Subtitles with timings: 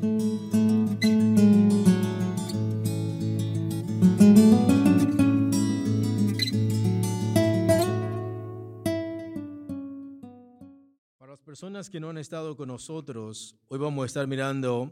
[0.00, 0.08] Para
[11.28, 14.90] las personas que no han estado con nosotros, hoy vamos a estar mirando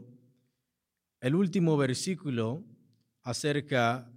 [1.21, 2.63] el último versículo
[3.23, 4.13] acerca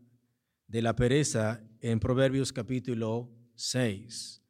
[0.66, 4.42] de la pereza en Proverbios capítulo 6.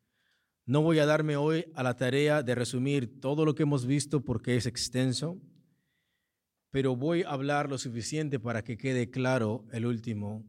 [0.67, 4.25] No voy a darme hoy a la tarea de resumir todo lo que hemos visto
[4.25, 5.41] porque es extenso,
[6.73, 10.43] pero voy a hablar lo suficiente para que quede claro el último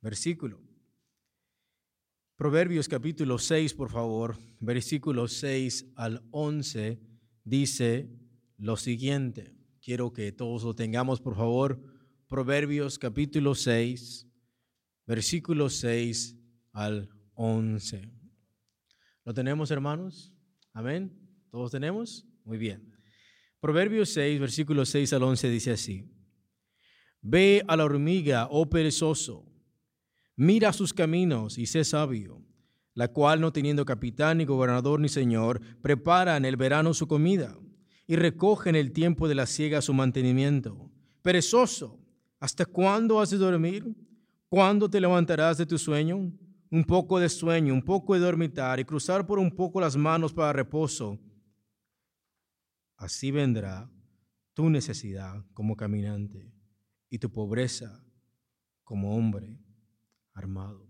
[0.00, 0.60] versículo.
[2.36, 7.00] Proverbios capítulo 6, por favor, versículos 6 al 11,
[7.44, 8.10] dice
[8.58, 9.54] lo siguiente.
[9.80, 11.80] Quiero que todos lo tengamos, por favor.
[12.26, 14.26] Proverbios capítulo 6,
[15.06, 16.36] versículos 6
[16.72, 18.10] al 11.
[19.24, 20.34] ¿Lo tenemos, hermanos?
[20.72, 21.16] Amén.
[21.50, 22.26] ¿Todos tenemos?
[22.44, 22.91] Muy bien.
[23.62, 26.04] Proverbios 6, versículos 6 al 11 dice así.
[27.20, 29.46] Ve a la hormiga, oh perezoso
[30.34, 32.42] Mira sus caminos y sé sabio,
[32.92, 37.56] la cual no teniendo capitán ni gobernador ni señor, prepara en el verano su comida
[38.08, 40.90] y recoge en el tiempo de la siega su mantenimiento.
[41.22, 42.00] Perezoso,
[42.40, 43.86] ¿hasta cuándo has de dormir?
[44.48, 46.32] ¿Cuándo te levantarás de tu sueño?
[46.68, 50.32] Un poco de sueño, un poco de dormitar y cruzar por un poco las manos
[50.32, 51.20] para reposo.
[53.02, 53.90] Así vendrá
[54.54, 56.54] tu necesidad como caminante
[57.10, 58.06] y tu pobreza
[58.84, 59.58] como hombre
[60.34, 60.88] armado.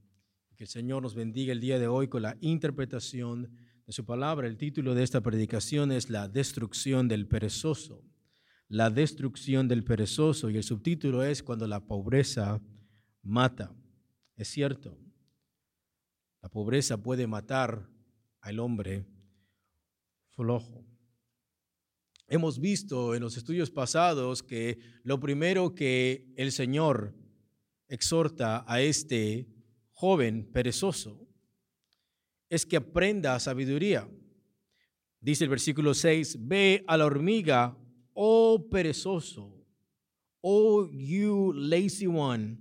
[0.54, 3.50] Que el Señor nos bendiga el día de hoy con la interpretación
[3.86, 4.46] de su palabra.
[4.46, 8.04] El título de esta predicación es La destrucción del perezoso.
[8.68, 12.60] La destrucción del perezoso y el subtítulo es Cuando la pobreza
[13.22, 13.74] mata.
[14.36, 14.98] Es cierto,
[16.42, 17.88] la pobreza puede matar
[18.42, 19.06] al hombre
[20.28, 20.91] flojo.
[22.32, 27.14] Hemos visto en los estudios pasados que lo primero que el Señor
[27.88, 29.50] exhorta a este
[29.90, 31.28] joven perezoso
[32.48, 34.08] es que aprenda sabiduría.
[35.20, 37.76] Dice el versículo 6, ve a la hormiga,
[38.14, 39.66] oh perezoso,
[40.40, 42.56] oh you lazy one,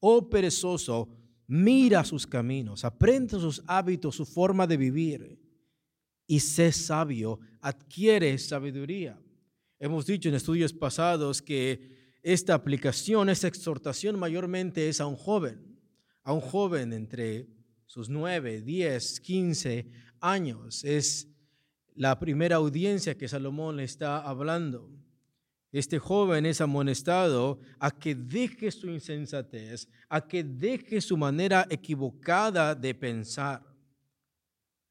[0.00, 1.08] oh perezoso,
[1.46, 5.43] mira sus caminos, aprende sus hábitos, su forma de vivir
[6.26, 9.18] y sé sabio, adquiere sabiduría.
[9.78, 15.78] Hemos dicho en estudios pasados que esta aplicación, esta exhortación mayormente es a un joven,
[16.22, 17.46] a un joven entre
[17.86, 19.90] sus nueve, diez, quince
[20.20, 20.84] años.
[20.84, 21.28] Es
[21.94, 24.90] la primera audiencia que Salomón le está hablando.
[25.70, 32.74] Este joven es amonestado a que deje su insensatez, a que deje su manera equivocada
[32.74, 33.73] de pensar.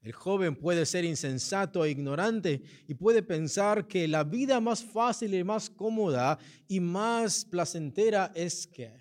[0.04, 5.32] El joven puede ser insensato e ignorante y puede pensar que la vida más fácil
[5.32, 6.38] y más cómoda
[6.68, 8.92] y más placentera es que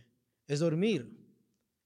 [0.47, 1.13] es dormir,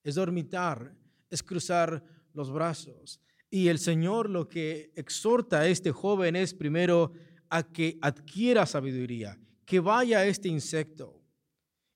[0.03, 0.95] es dormitar,
[1.31, 3.19] es cruzar los brazos.
[3.49, 7.11] Y el Señor lo que exhorta a este joven es primero
[7.49, 11.23] a que adquiera sabiduría, que vaya a este insecto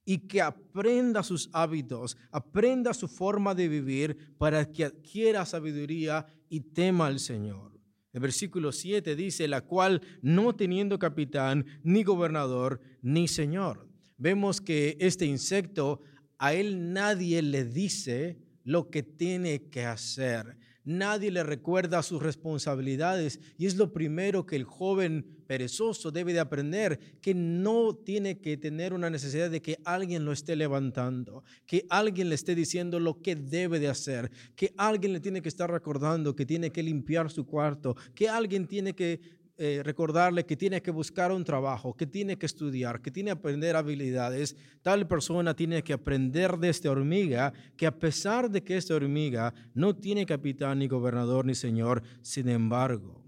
[0.03, 6.59] y que aprenda sus hábitos, aprenda su forma de vivir para que adquiera sabiduría y
[6.59, 7.71] tema al Señor.
[8.11, 13.87] El versículo 7 dice, la cual no teniendo capitán, ni gobernador, ni señor.
[14.17, 16.01] Vemos que este insecto,
[16.37, 23.39] a él nadie le dice lo que tiene que hacer nadie le recuerda sus responsabilidades
[23.57, 28.57] y es lo primero que el joven perezoso debe de aprender, que no tiene que
[28.57, 33.21] tener una necesidad de que alguien lo esté levantando, que alguien le esté diciendo lo
[33.21, 37.29] que debe de hacer, que alguien le tiene que estar recordando que tiene que limpiar
[37.29, 39.19] su cuarto, que alguien tiene que
[39.57, 43.37] eh, recordarle que tiene que buscar un trabajo, que tiene que estudiar, que tiene que
[43.37, 44.55] aprender habilidades.
[44.81, 49.53] Tal persona tiene que aprender de esta hormiga, que a pesar de que esta hormiga
[49.73, 53.23] no tiene capitán, ni gobernador, ni señor, sin embargo,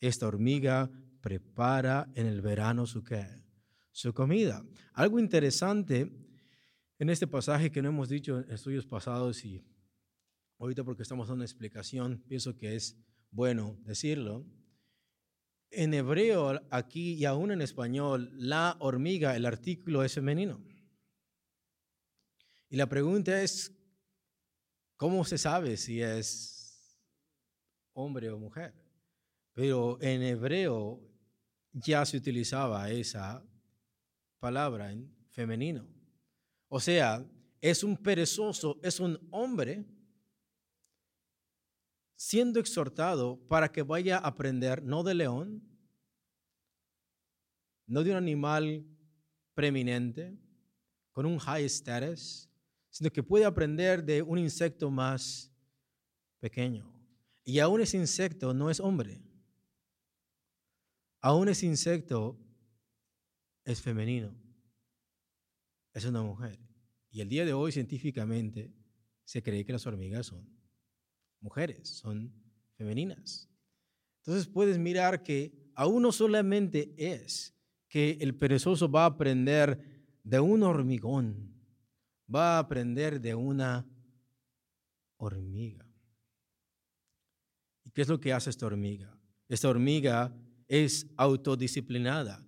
[0.00, 0.90] esta hormiga
[1.20, 3.02] prepara en el verano su,
[3.90, 4.64] su comida.
[4.92, 6.10] Algo interesante
[6.98, 9.64] en este pasaje que no hemos dicho en estudios pasados y
[10.58, 12.96] ahorita porque estamos dando una explicación, pienso que es
[13.30, 14.46] bueno decirlo
[15.76, 20.62] en hebreo aquí y aún en español, la hormiga, el artículo es femenino.
[22.68, 23.72] Y la pregunta es,
[24.96, 26.98] ¿cómo se sabe si es
[27.92, 28.74] hombre o mujer?
[29.52, 31.00] Pero en hebreo
[31.72, 33.44] ya se utilizaba esa
[34.38, 35.86] palabra en femenino.
[36.68, 37.24] O sea,
[37.60, 39.84] es un perezoso, es un hombre
[42.24, 45.62] siendo exhortado para que vaya a aprender no de león,
[47.86, 48.86] no de un animal
[49.52, 50.34] preeminente,
[51.12, 52.48] con un high status,
[52.88, 55.52] sino que puede aprender de un insecto más
[56.40, 56.90] pequeño.
[57.44, 59.20] Y aún ese insecto no es hombre.
[61.20, 62.40] Aún ese insecto
[63.64, 64.34] es femenino.
[65.92, 66.58] Es una mujer.
[67.10, 68.72] Y el día de hoy científicamente
[69.24, 70.53] se cree que las hormigas son
[71.44, 72.32] mujeres, son
[72.76, 73.48] femeninas.
[74.22, 77.54] Entonces puedes mirar que aún no solamente es
[77.88, 79.78] que el perezoso va a aprender
[80.24, 81.54] de un hormigón,
[82.34, 83.86] va a aprender de una
[85.18, 85.86] hormiga.
[87.84, 89.14] ¿Y qué es lo que hace esta hormiga?
[89.46, 90.34] Esta hormiga
[90.66, 92.42] es autodisciplinada,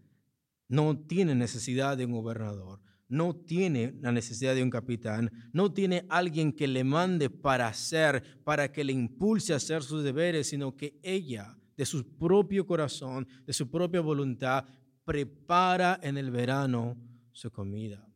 [0.69, 6.07] no tiene necesidad de un gobernador, no tiene la necesidad de un capitán, no tiene
[6.09, 10.77] alguien que le mande para hacer, para que le impulse a hacer sus deberes, sino
[10.77, 14.65] que ella, de su propio corazón, de su propia voluntad,
[15.05, 16.97] prepara en el verano
[17.33, 18.07] su comida.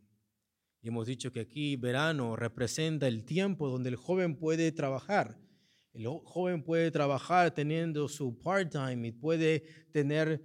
[0.82, 5.38] Y hemos dicho que aquí verano representa el tiempo donde el joven puede trabajar.
[5.92, 10.42] El joven puede trabajar teniendo su part-time y puede tener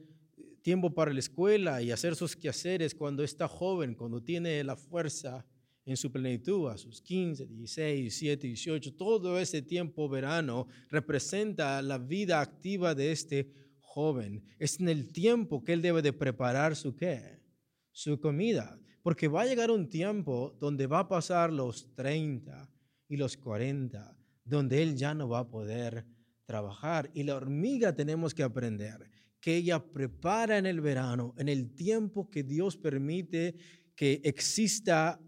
[0.65, 5.45] tiempo para la escuela y hacer sus quehaceres cuando está joven, cuando tiene la fuerza
[5.85, 11.99] en su plenitud, a sus 15, 16, 17, 18, todo ese tiempo verano representa la
[11.99, 13.47] vida activa de este
[13.79, 14.43] joven.
[14.57, 17.43] Es en el tiempo que él debe de preparar su qué?
[17.91, 18.79] Su comida.
[19.03, 22.71] Porque va a llegar un tiempo donde va a pasar los 30
[23.07, 26.07] y los 40, donde él ya no va a poder
[26.43, 27.11] trabajar.
[27.13, 29.11] Y la hormiga tenemos que aprender
[29.45, 33.53] que ella prepara en el verano, en el tiempo que Dios permite
[33.95, 35.21] que exista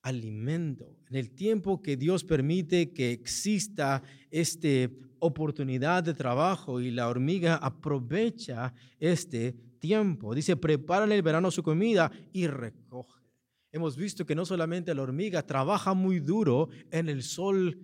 [0.00, 7.10] alimento, en el tiempo que Dios permite que exista esta oportunidad de trabajo y la
[7.10, 10.34] hormiga aprovecha este tiempo.
[10.34, 13.22] Dice, prepara en el verano su comida y recoge.
[13.70, 17.78] Hemos visto que no solamente la hormiga trabaja muy duro en el sol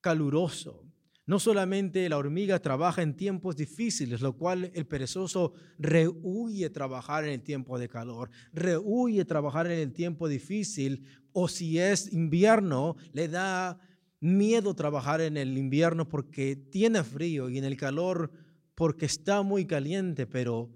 [0.00, 0.89] caluroso,
[1.30, 7.30] no solamente la hormiga trabaja en tiempos difíciles, lo cual el perezoso rehuye trabajar en
[7.30, 13.28] el tiempo de calor, rehuye trabajar en el tiempo difícil, o si es invierno, le
[13.28, 13.78] da
[14.18, 18.32] miedo trabajar en el invierno porque tiene frío y en el calor
[18.74, 20.68] porque está muy caliente, pero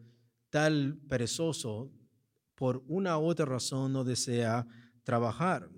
[0.51, 1.91] tal perezoso
[2.55, 4.69] por una u otra razón no desea
[5.03, 5.69] trabajar.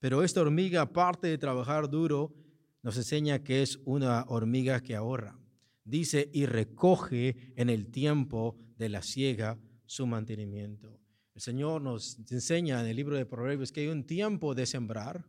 [0.00, 2.34] Pero esta hormiga, aparte de trabajar duro,
[2.84, 5.38] nos enseña que es una hormiga que ahorra.
[5.84, 11.00] Dice, y recoge en el tiempo de la siega su mantenimiento.
[11.34, 15.24] El Señor nos enseña en el libro de Proverbios que hay un tiempo de sembrar,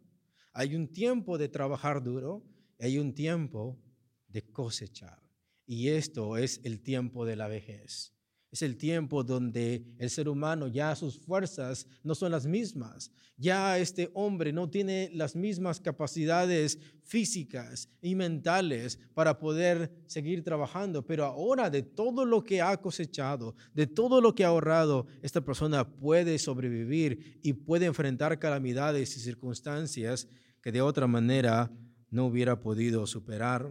[0.52, 2.44] hay un tiempo de trabajar duro,
[2.78, 3.82] hay un tiempo
[4.28, 5.24] de cosechar.
[5.66, 8.15] Y esto es el tiempo de la vejez.
[8.56, 13.12] Es el tiempo donde el ser humano ya sus fuerzas no son las mismas.
[13.36, 21.06] Ya este hombre no tiene las mismas capacidades físicas y mentales para poder seguir trabajando.
[21.06, 25.42] Pero ahora de todo lo que ha cosechado, de todo lo que ha ahorrado, esta
[25.42, 30.30] persona puede sobrevivir y puede enfrentar calamidades y circunstancias
[30.62, 31.70] que de otra manera
[32.10, 33.70] no hubiera podido superar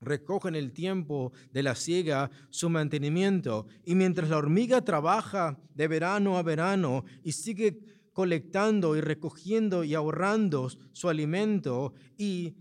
[0.00, 3.66] recogen el tiempo de la siega su mantenimiento.
[3.84, 7.78] Y mientras la hormiga trabaja de verano a verano y sigue
[8.12, 12.54] colectando y recogiendo y ahorrando su alimento y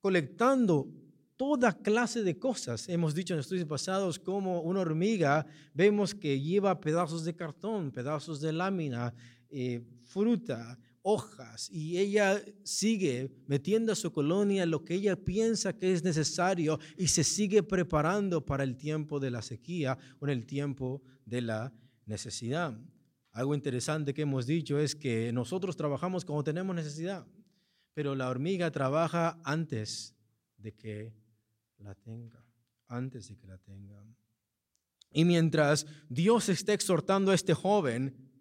[0.00, 0.88] colectando
[1.36, 2.88] toda clase de cosas.
[2.88, 8.40] Hemos dicho en estudios pasados como una hormiga, vemos que lleva pedazos de cartón, pedazos
[8.40, 9.12] de lámina,
[9.50, 15.92] eh, fruta, hojas y ella sigue metiendo a su colonia lo que ella piensa que
[15.92, 20.46] es necesario y se sigue preparando para el tiempo de la sequía o en el
[20.46, 21.72] tiempo de la
[22.06, 22.78] necesidad.
[23.32, 27.26] Algo interesante que hemos dicho es que nosotros trabajamos cuando tenemos necesidad,
[27.94, 30.14] pero la hormiga trabaja antes
[30.58, 31.14] de que
[31.78, 32.44] la tenga,
[32.88, 34.04] antes de que la tenga.
[35.12, 38.31] Y mientras Dios está exhortando a este joven,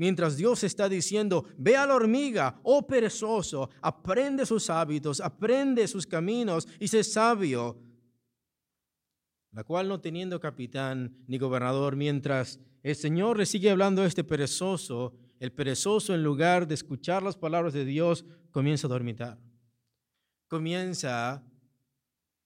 [0.00, 6.06] Mientras Dios está diciendo, ve a la hormiga, oh perezoso, aprende sus hábitos, aprende sus
[6.06, 7.78] caminos y sé sabio.
[9.52, 14.24] La cual no teniendo capitán ni gobernador, mientras el Señor le sigue hablando a este
[14.24, 19.38] perezoso, el perezoso en lugar de escuchar las palabras de Dios, comienza a dormitar.
[20.48, 21.44] Comienza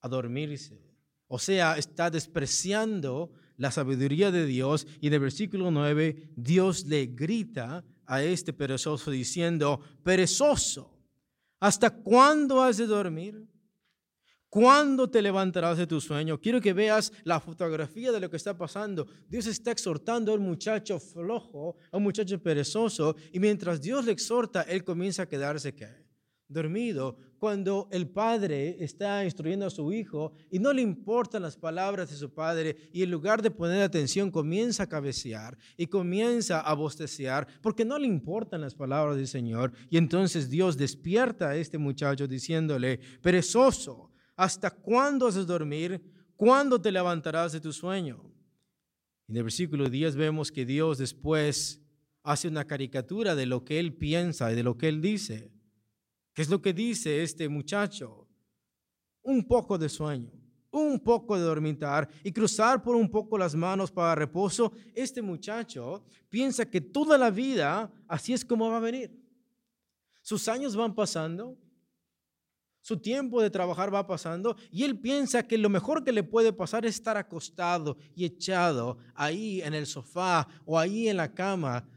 [0.00, 0.82] a dormirse.
[1.28, 7.06] O sea, está despreciando la sabiduría de Dios y en el versículo 9 Dios le
[7.06, 10.98] grita a este perezoso diciendo, perezoso,
[11.60, 13.46] ¿hasta cuándo has de dormir?
[14.54, 16.40] ¿Cuándo te levantarás de tu sueño?
[16.40, 19.04] Quiero que veas la fotografía de lo que está pasando.
[19.28, 24.12] Dios está exhortando a un muchacho flojo, a un muchacho perezoso, y mientras Dios le
[24.12, 25.74] exhorta, él comienza a quedarse
[26.46, 27.16] dormido.
[27.44, 32.16] Cuando el padre está instruyendo a su hijo y no le importan las palabras de
[32.16, 37.46] su padre y en lugar de poner atención comienza a cabecear y comienza a bostecear
[37.60, 39.72] porque no le importan las palabras del Señor.
[39.90, 46.00] Y entonces Dios despierta a este muchacho diciéndole, perezoso, ¿Hasta cuándo de dormir?
[46.36, 48.24] ¿Cuándo te levantarás de tu sueño?
[49.28, 51.82] En el versículo 10 vemos que Dios después
[52.22, 55.53] hace una caricatura de lo que él piensa y de lo que él dice.
[56.34, 58.28] ¿Qué es lo que dice este muchacho?
[59.22, 60.32] Un poco de sueño,
[60.72, 64.72] un poco de dormitar y cruzar por un poco las manos para reposo.
[64.94, 69.16] Este muchacho piensa que toda la vida así es como va a venir.
[70.22, 71.56] Sus años van pasando,
[72.80, 76.52] su tiempo de trabajar va pasando y él piensa que lo mejor que le puede
[76.52, 81.88] pasar es estar acostado y echado ahí en el sofá o ahí en la cama,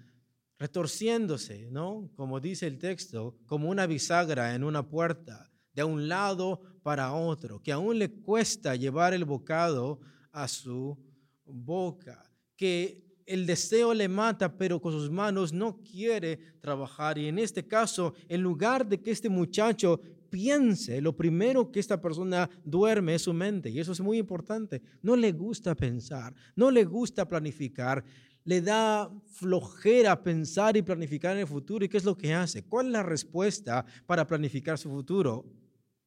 [0.57, 2.09] retorciéndose, ¿no?
[2.15, 7.61] Como dice el texto, como una bisagra en una puerta, de un lado para otro,
[7.61, 9.99] que aún le cuesta llevar el bocado
[10.31, 10.97] a su
[11.45, 17.17] boca, que el deseo le mata, pero con sus manos no quiere trabajar.
[17.19, 22.01] Y en este caso, en lugar de que este muchacho piense, lo primero que esta
[22.01, 23.69] persona duerme es su mente.
[23.69, 24.81] Y eso es muy importante.
[25.01, 28.03] No le gusta pensar, no le gusta planificar.
[28.47, 31.83] Le da flojera pensar y planificar en el futuro.
[31.83, 32.63] ¿Y qué es lo que hace?
[32.63, 35.45] ¿Cuál es la respuesta para planificar su futuro?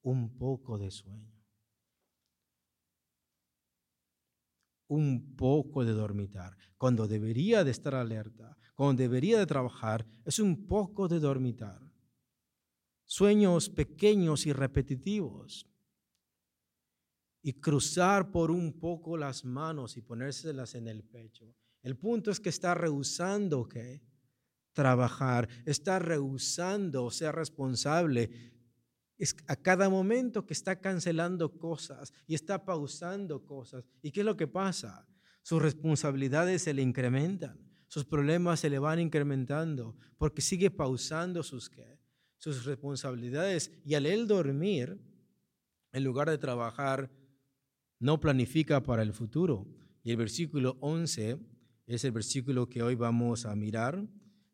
[0.03, 1.31] Un poco de sueño.
[4.89, 6.57] Un poco de dormitar.
[6.79, 11.91] Cuando debería de estar alerta, cuando debería de trabajar, es un poco de dormitar
[13.11, 15.67] sueños pequeños y repetitivos
[17.43, 21.53] y cruzar por un poco las manos y ponérselas en el pecho.
[21.83, 24.03] El punto es que está rehusando que
[24.73, 28.31] trabajar, está rehusando ser responsable.
[29.19, 33.85] Es a cada momento que está cancelando cosas y está pausando cosas.
[34.03, 35.07] ¿Y qué es lo que pasa?
[35.43, 37.59] Sus responsabilidades se le incrementan,
[37.89, 41.71] sus problemas se le van incrementando porque sigue pausando sus
[42.39, 44.99] sus responsabilidades y al él dormir,
[45.93, 47.11] en lugar de trabajar,
[47.99, 49.67] no planifica para el futuro.
[50.03, 51.39] Y el versículo 11
[51.95, 54.07] es el versículo que hoy vamos a mirar,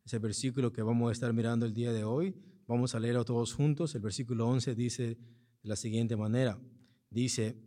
[0.04, 2.34] es el versículo que vamos a estar mirando el día de hoy.
[2.66, 3.94] Vamos a leerlo todos juntos.
[3.94, 5.18] El versículo 11 dice de
[5.68, 6.58] la siguiente manera,
[7.10, 7.60] dice,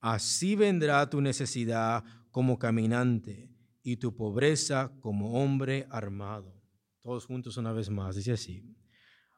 [0.00, 3.50] así vendrá tu necesidad como caminante
[3.82, 6.58] y tu pobreza como hombre armado.
[7.02, 8.64] Todos juntos una vez más, dice así.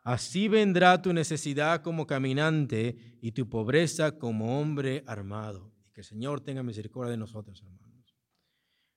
[0.04, 5.73] Así vendrá tu necesidad como caminante y tu pobreza como hombre armado.
[5.88, 7.94] Y que el Señor tenga misericordia de nosotros, hermanos.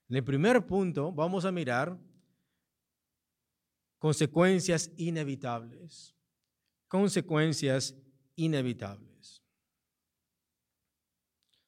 [0.09, 1.99] En el primer punto vamos a mirar
[3.97, 6.15] consecuencias inevitables.
[6.87, 7.95] Consecuencias
[8.35, 9.43] inevitables.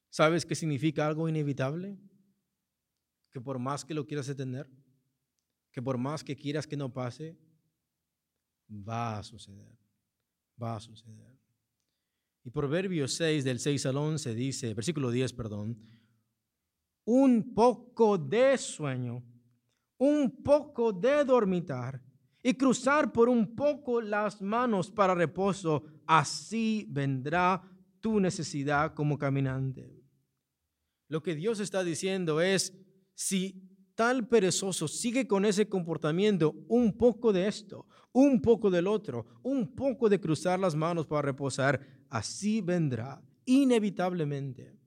[0.09, 1.97] ¿Sabes qué significa algo inevitable?
[3.31, 4.69] Que por más que lo quieras detener,
[5.71, 7.37] que por más que quieras que no pase,
[8.69, 9.77] Va a suceder.
[10.61, 11.37] Va a suceder.
[12.43, 15.81] Y Proverbios 6, del 6 al 11, dice, versículo 10, perdón,
[17.11, 19.23] un poco de sueño,
[19.97, 21.99] un poco de dormitar
[22.43, 27.63] y cruzar por un poco las manos para reposo, así vendrá
[27.99, 29.91] tu necesidad como caminante.
[31.07, 32.77] Lo que Dios está diciendo es,
[33.15, 33.59] si
[33.95, 39.73] tal perezoso sigue con ese comportamiento, un poco de esto, un poco del otro, un
[39.75, 44.78] poco de cruzar las manos para reposar, así vendrá, inevitablemente.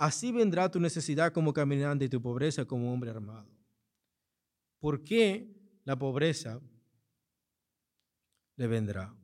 [0.00, 3.50] Así vendrá tu necesidad como caminante y tu pobreza como hombre armado.
[4.78, 5.46] ¿Por qué
[5.84, 6.58] la pobreza
[8.56, 9.14] le vendrá?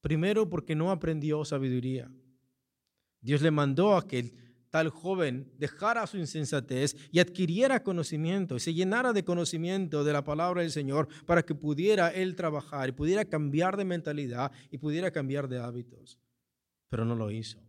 [0.00, 2.10] Primero porque no aprendió sabiduría.
[3.20, 4.34] Dios le mandó a que
[4.70, 10.24] tal joven dejara su insensatez y adquiriera conocimiento y se llenara de conocimiento de la
[10.24, 15.12] palabra del Señor para que pudiera él trabajar y pudiera cambiar de mentalidad y pudiera
[15.12, 16.18] cambiar de hábitos.
[16.88, 17.60] Pero no lo hizo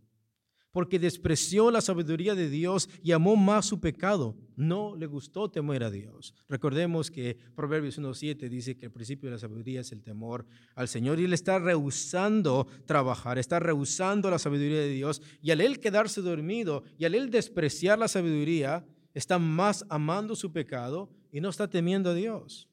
[0.74, 4.36] porque despreció la sabiduría de Dios y amó más su pecado.
[4.56, 6.34] No le gustó temer a Dios.
[6.48, 10.88] Recordemos que Proverbios 1.7 dice que el principio de la sabiduría es el temor al
[10.88, 15.78] Señor y él está rehusando trabajar, está rehusando la sabiduría de Dios y al él
[15.78, 21.50] quedarse dormido y al él despreciar la sabiduría, está más amando su pecado y no
[21.50, 22.68] está temiendo a Dios.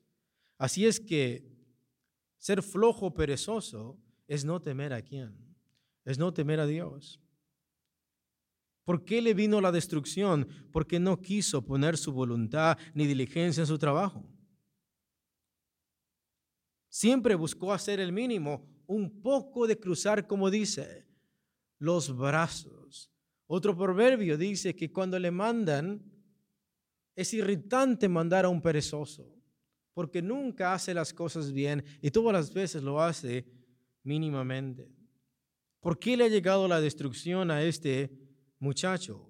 [0.58, 1.46] Así es que
[2.40, 5.36] ser flojo, perezoso, es no temer a quién,
[6.04, 7.22] es no temer a Dios.
[8.92, 10.46] ¿Por qué le vino la destrucción?
[10.70, 14.30] Porque no quiso poner su voluntad ni diligencia en su trabajo.
[16.90, 21.08] Siempre buscó hacer el mínimo, un poco de cruzar, como dice,
[21.80, 23.10] los brazos.
[23.48, 26.04] Otro proverbio dice que cuando le mandan,
[27.16, 29.34] es irritante mandar a un perezoso,
[29.94, 33.46] porque nunca hace las cosas bien y todas las veces lo hace
[34.04, 34.92] mínimamente.
[35.80, 38.21] ¿Por qué le ha llegado la destrucción a este
[38.62, 39.28] muchacho?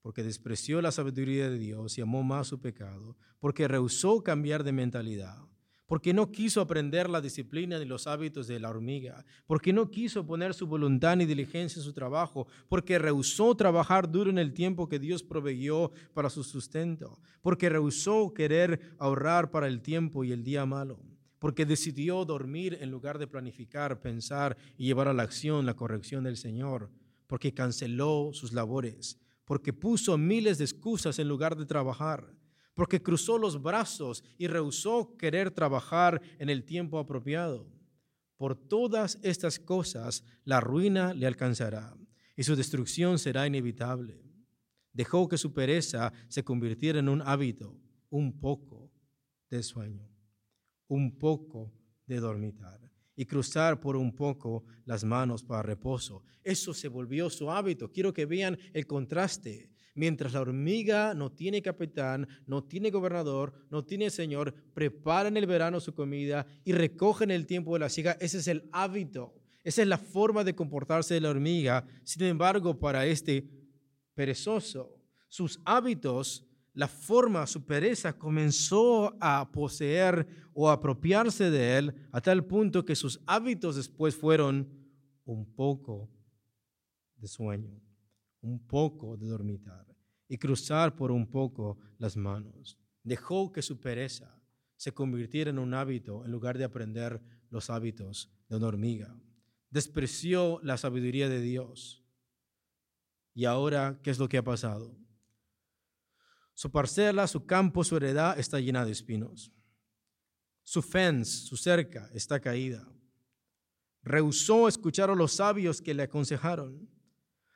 [0.00, 4.72] Porque despreció la sabiduría de Dios y amó más su pecado, porque rehusó cambiar de
[4.72, 5.38] mentalidad,
[5.86, 10.26] porque no quiso aprender la disciplina ni los hábitos de la hormiga, porque no quiso
[10.26, 14.88] poner su voluntad ni diligencia en su trabajo, porque rehusó trabajar duro en el tiempo
[14.88, 20.42] que Dios proveyó para su sustento, porque rehusó querer ahorrar para el tiempo y el
[20.42, 21.00] día malo
[21.42, 26.22] porque decidió dormir en lugar de planificar, pensar y llevar a la acción la corrección
[26.22, 26.88] del Señor,
[27.26, 32.36] porque canceló sus labores, porque puso miles de excusas en lugar de trabajar,
[32.74, 37.70] porque cruzó los brazos y rehusó querer trabajar en el tiempo apropiado.
[38.36, 41.96] Por todas estas cosas la ruina le alcanzará
[42.36, 44.22] y su destrucción será inevitable.
[44.92, 47.78] Dejó que su pereza se convirtiera en un hábito,
[48.10, 48.90] un poco
[49.48, 50.12] de sueño
[50.92, 51.72] un poco
[52.06, 52.78] de dormitar
[53.16, 56.22] y cruzar por un poco las manos para reposo.
[56.42, 57.90] Eso se volvió su hábito.
[57.92, 59.70] Quiero que vean el contraste.
[59.94, 65.46] Mientras la hormiga no tiene capitán, no tiene gobernador, no tiene señor, prepara en el
[65.46, 68.16] verano su comida y recoge en el tiempo de la siega.
[68.18, 69.34] Ese es el hábito.
[69.62, 71.86] Esa es la forma de comportarse de la hormiga.
[72.04, 73.46] Sin embargo, para este
[74.14, 82.20] perezoso, sus hábitos la forma, su pereza comenzó a poseer o apropiarse de él a
[82.20, 84.68] tal punto que sus hábitos después fueron
[85.24, 86.10] un poco
[87.16, 87.78] de sueño,
[88.40, 89.86] un poco de dormitar
[90.28, 92.78] y cruzar por un poco las manos.
[93.02, 94.40] Dejó que su pereza
[94.76, 97.20] se convirtiera en un hábito en lugar de aprender
[97.50, 99.14] los hábitos de una hormiga.
[99.68, 102.02] Despreció la sabiduría de Dios.
[103.34, 104.96] Y ahora, ¿qué es lo que ha pasado?
[106.54, 109.52] Su parcela, su campo, su heredad está llena de espinos.
[110.62, 112.88] Su fence, su cerca, está caída.
[114.02, 116.88] Rehusó escuchar a los sabios que le aconsejaron.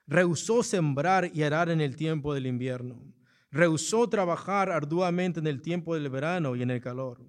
[0.07, 3.03] Rehusó sembrar y arar en el tiempo del invierno.
[3.51, 7.27] Rehusó trabajar arduamente en el tiempo del verano y en el calor.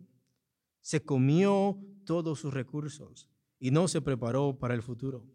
[0.81, 5.25] Se comió todos sus recursos y no se preparó para el futuro.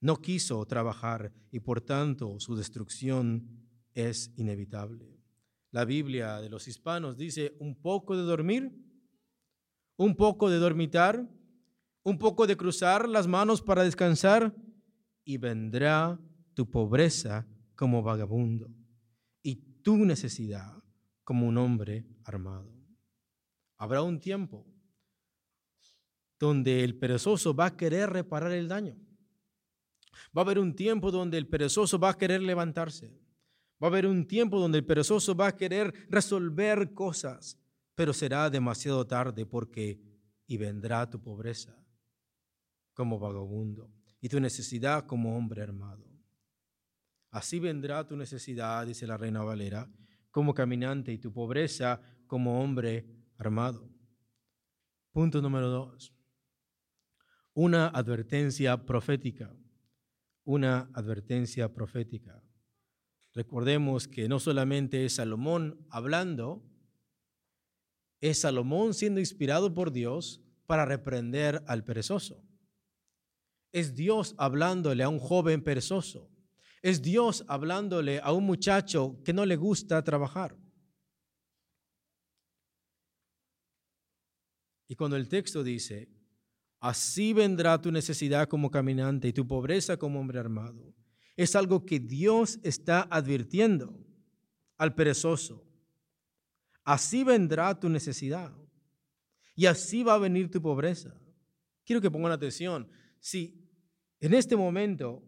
[0.00, 5.11] No quiso trabajar y por tanto su destrucción es inevitable
[5.72, 8.70] la Biblia de los hispanos dice un poco de dormir,
[9.96, 11.26] un poco de dormitar,
[12.04, 14.54] un poco de cruzar las manos para descansar
[15.24, 16.20] y vendrá
[16.54, 18.70] tu pobreza como vagabundo
[19.42, 20.82] y tu necesidad
[21.24, 22.70] como un hombre armado.
[23.78, 24.66] Habrá un tiempo
[26.38, 28.96] donde el perezoso va a querer reparar el daño.
[30.36, 33.21] Va a haber un tiempo donde el perezoso va a querer levantarse.
[33.82, 37.58] Va a haber un tiempo donde el perezoso va a querer resolver cosas,
[37.96, 40.00] pero será demasiado tarde porque
[40.46, 41.76] y vendrá tu pobreza
[42.92, 43.90] como vagabundo
[44.20, 46.08] y tu necesidad como hombre armado.
[47.30, 49.90] Así vendrá tu necesidad, dice la reina Valera,
[50.30, 53.06] como caminante y tu pobreza como hombre
[53.38, 53.90] armado.
[55.10, 56.14] Punto número dos.
[57.54, 59.54] Una advertencia profética.
[60.44, 62.42] Una advertencia profética.
[63.34, 66.62] Recordemos que no solamente es Salomón hablando,
[68.20, 72.44] es Salomón siendo inspirado por Dios para reprender al perezoso.
[73.72, 76.30] Es Dios hablándole a un joven perezoso.
[76.82, 80.56] Es Dios hablándole a un muchacho que no le gusta trabajar.
[84.88, 86.10] Y cuando el texto dice,
[86.78, 90.94] así vendrá tu necesidad como caminante y tu pobreza como hombre armado,
[91.36, 93.98] es algo que Dios está advirtiendo
[94.76, 95.66] al perezoso.
[96.84, 98.52] Así vendrá tu necesidad
[99.54, 101.14] y así va a venir tu pobreza.
[101.84, 102.88] Quiero que pongan atención.
[103.20, 103.68] Si
[104.20, 105.22] en este momento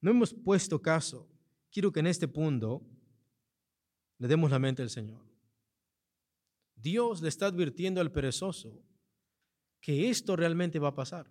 [0.00, 1.28] no hemos puesto caso,
[1.70, 2.82] quiero que en este punto
[4.18, 5.24] le demos la mente al Señor.
[6.74, 8.82] Dios le está advirtiendo al perezoso
[9.80, 11.30] que esto realmente va a pasar.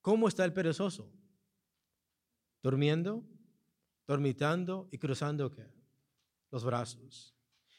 [0.00, 1.12] ¿Cómo está el perezoso?
[2.66, 3.24] Durmiendo,
[4.08, 5.68] dormitando y cruzando ¿qué?
[6.50, 7.32] los brazos.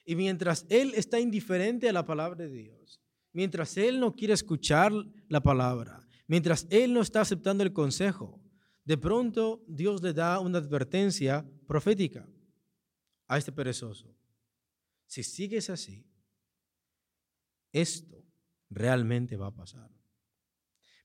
[0.06, 3.02] Y mientras él está indiferente a la palabra de Dios,
[3.34, 4.94] mientras él no quiere escuchar
[5.28, 8.42] la palabra, mientras él no está aceptando el consejo,
[8.86, 12.26] de pronto Dios le da una advertencia profética
[13.28, 14.16] a este perezoso.
[15.06, 16.10] Si sigues así,
[17.74, 18.24] esto
[18.70, 19.92] realmente va a pasar.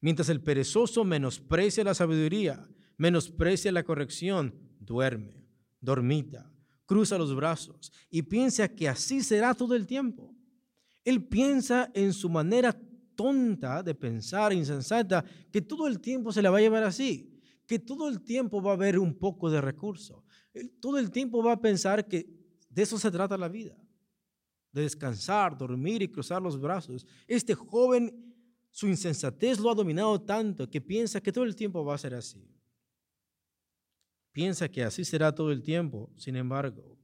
[0.01, 2.65] Mientras el perezoso menosprecia la sabiduría,
[2.97, 5.47] menosprecia la corrección, duerme,
[5.81, 6.51] dormita,
[6.87, 10.35] cruza los brazos y piensa que así será todo el tiempo.
[11.05, 12.79] Él piensa en su manera
[13.15, 17.79] tonta de pensar, insensata, que todo el tiempo se le va a llevar así, que
[17.79, 20.25] todo el tiempo va a haber un poco de recurso.
[20.81, 22.27] Todo el tiempo va a pensar que
[22.69, 23.77] de eso se trata la vida,
[24.73, 27.07] de descansar, dormir y cruzar los brazos.
[27.27, 28.33] Este joven
[28.73, 32.15] su insensatez lo ha dominado tanto que piensa que todo el tiempo va a ser
[32.15, 32.49] así.
[34.33, 36.11] Piensa que así será todo el tiempo.
[36.17, 36.99] Sin embargo,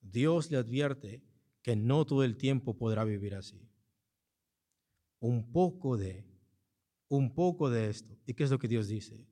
[0.00, 1.22] Dios le advierte
[1.62, 3.68] que no todo el tiempo podrá vivir así.
[5.18, 6.24] Un poco de,
[7.08, 8.16] un poco de esto.
[8.24, 9.28] ¿Y qué es lo que Dios dice?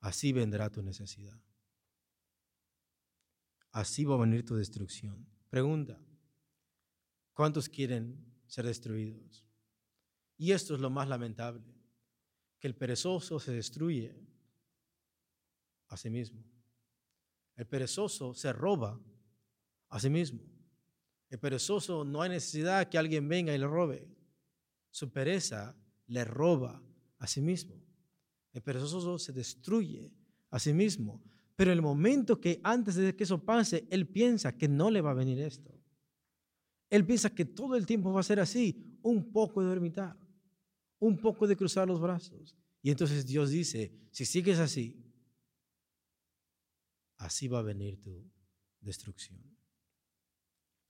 [0.00, 1.38] Así vendrá tu necesidad.
[3.72, 5.26] Así va a venir tu destrucción.
[5.50, 6.00] Pregunta,
[7.34, 9.44] ¿cuántos quieren ser destruidos?
[10.36, 11.74] Y esto es lo más lamentable,
[12.60, 14.16] que el perezoso se destruye
[15.88, 16.57] a sí mismo.
[17.58, 18.98] El perezoso se roba
[19.90, 20.40] a sí mismo.
[21.28, 24.08] El perezoso no hay necesidad que alguien venga y le robe.
[24.90, 26.82] Su pereza le roba
[27.18, 27.74] a sí mismo.
[28.54, 30.10] El perezoso se destruye
[30.48, 31.22] a sí mismo.
[31.54, 35.10] Pero el momento que antes de que eso pase, él piensa que no le va
[35.10, 35.78] a venir esto.
[36.88, 40.16] Él piensa que todo el tiempo va a ser así, un poco de dormitar
[40.98, 42.56] un poco de cruzar los brazos.
[42.82, 44.96] Y entonces Dios dice, si sigues así,
[47.18, 48.30] así va a venir tu
[48.80, 49.38] destrucción.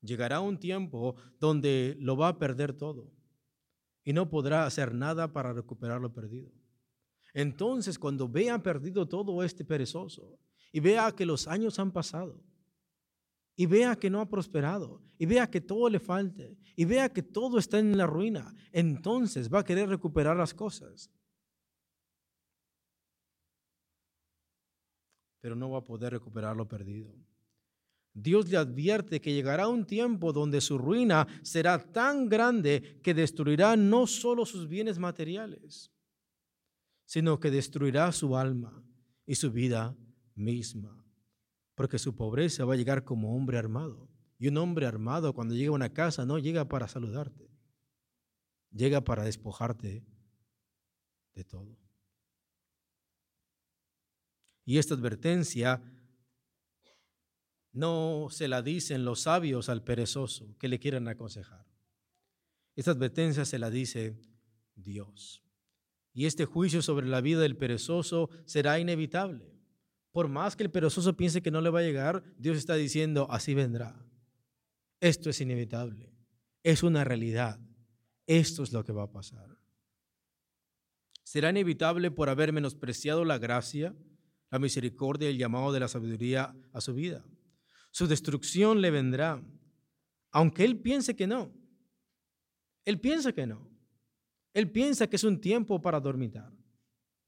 [0.00, 3.12] Llegará un tiempo donde lo va a perder todo
[4.04, 6.52] y no podrá hacer nada para recuperar lo perdido.
[7.34, 10.38] Entonces, cuando vea perdido todo este perezoso
[10.72, 12.42] y vea que los años han pasado
[13.56, 17.24] y vea que no ha prosperado, y vea que todo le falte, y vea que
[17.24, 21.10] todo está en la ruina, entonces va a querer recuperar las cosas.
[25.40, 27.14] Pero no va a poder recuperar lo perdido.
[28.12, 33.76] Dios le advierte que llegará un tiempo donde su ruina será tan grande que destruirá
[33.76, 35.92] no solo sus bienes materiales,
[37.04, 38.82] sino que destruirá su alma
[39.24, 39.96] y su vida
[40.34, 40.98] misma
[41.78, 44.08] porque su pobreza va a llegar como hombre armado.
[44.36, 47.48] Y un hombre armado cuando llega a una casa no llega para saludarte,
[48.72, 50.04] llega para despojarte
[51.36, 51.78] de todo.
[54.68, 55.82] Y esta advertencia
[57.72, 61.64] no se la dicen los sabios al perezoso que le quieran aconsejar.
[62.76, 64.20] Esta advertencia se la dice
[64.74, 65.42] Dios.
[66.12, 69.50] Y este juicio sobre la vida del perezoso será inevitable.
[70.12, 73.26] Por más que el perezoso piense que no le va a llegar, Dios está diciendo,
[73.30, 74.06] así vendrá.
[75.00, 76.12] Esto es inevitable.
[76.62, 77.58] Es una realidad.
[78.26, 79.48] Esto es lo que va a pasar.
[81.24, 83.96] Será inevitable por haber menospreciado la gracia,
[84.50, 87.24] la misericordia y el llamado de la sabiduría a su vida.
[87.90, 89.42] Su destrucción le vendrá,
[90.30, 91.52] aunque él piense que no.
[92.84, 93.68] Él piensa que no.
[94.54, 96.52] Él piensa que es un tiempo para dormitar.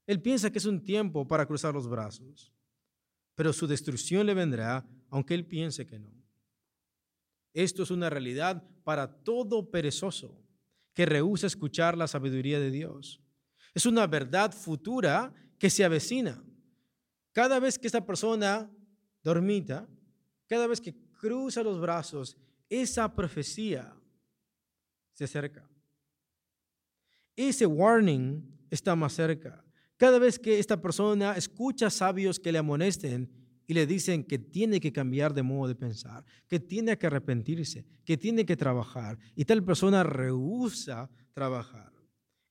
[0.07, 2.51] Él piensa que es un tiempo para cruzar los brazos
[3.35, 6.13] pero su destrucción le vendrá aunque él piense que no.
[7.53, 10.39] Esto es una realidad para todo perezoso
[10.93, 13.19] que rehúsa escuchar la sabiduría de Dios.
[13.73, 16.43] Es una verdad futura que se avecina.
[17.31, 18.69] Cada vez que esta persona
[19.23, 19.87] dormita,
[20.47, 22.37] cada vez que cruza los brazos,
[22.69, 23.95] esa profecía
[25.13, 25.69] se acerca.
[27.35, 29.63] Ese warning está más cerca.
[29.97, 33.29] Cada vez que esta persona escucha sabios que le amonesten
[33.67, 37.85] y le dicen que tiene que cambiar de modo de pensar, que tiene que arrepentirse,
[38.03, 41.93] que tiene que trabajar, y tal persona rehúsa trabajar,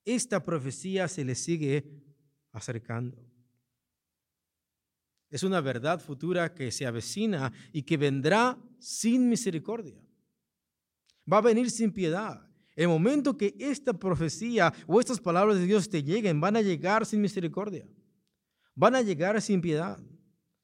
[0.05, 1.85] esta profecía se le sigue
[2.51, 3.30] acercando.
[5.31, 10.03] Es una verdad futura que se avecina y que vendrá sin misericordia.
[11.31, 12.47] Va a venir sin piedad.
[12.75, 17.05] El momento que esta profecía o estas palabras de Dios te lleguen, van a llegar
[17.05, 17.87] sin misericordia.
[18.75, 20.03] Van a llegar sin piedad.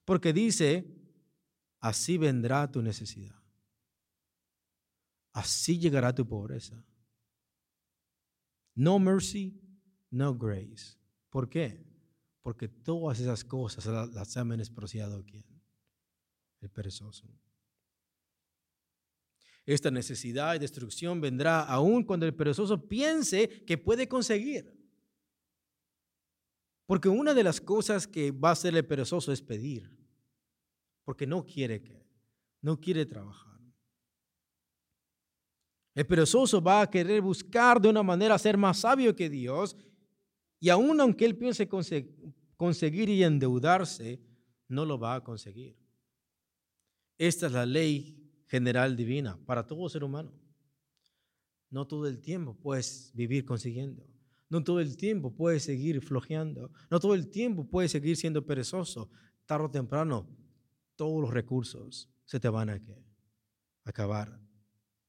[0.04, 0.86] Porque dice,
[1.80, 3.36] así vendrá tu necesidad.
[5.32, 6.84] Así llegará tu pobreza.
[8.76, 9.62] No mercy,
[10.10, 10.98] no grace.
[11.30, 11.86] ¿Por qué?
[12.48, 15.44] Porque todas esas cosas las ha menospreciado quien?
[16.62, 17.28] El perezoso.
[19.66, 24.74] Esta necesidad y destrucción vendrá aún cuando el perezoso piense que puede conseguir.
[26.86, 29.92] Porque una de las cosas que va a hacerle perezoso es pedir,
[31.04, 32.08] porque no quiere que,
[32.62, 33.60] no quiere trabajar.
[35.94, 39.76] El perezoso va a querer buscar de una manera ser más sabio que Dios
[40.60, 41.68] y aun aunque él piense
[42.58, 44.20] conseguir y endeudarse,
[44.68, 45.78] no lo va a conseguir.
[47.18, 48.18] Esta es la ley
[48.48, 50.34] general divina para todo ser humano.
[51.70, 54.06] No todo el tiempo puedes vivir consiguiendo.
[54.50, 56.72] No todo el tiempo puedes seguir flojeando.
[56.90, 59.10] No todo el tiempo puedes seguir siendo perezoso.
[59.46, 60.28] Tarde o temprano,
[60.96, 62.80] todos los recursos se te van a
[63.84, 64.40] acabar.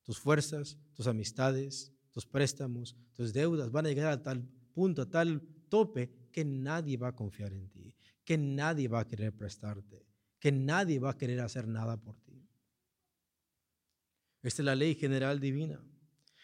[0.02, 5.10] Tus fuerzas, tus amistades, tus préstamos, tus deudas van a llegar a tal punto, a
[5.10, 10.06] tal tope que nadie va a confiar en ti, que nadie va a querer prestarte,
[10.38, 12.46] que nadie va a querer hacer nada por ti.
[14.42, 15.82] Esta es la ley general divina.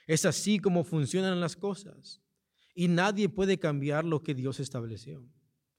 [0.07, 2.21] Es así como funcionan las cosas.
[2.75, 5.25] Y nadie puede cambiar lo que Dios estableció.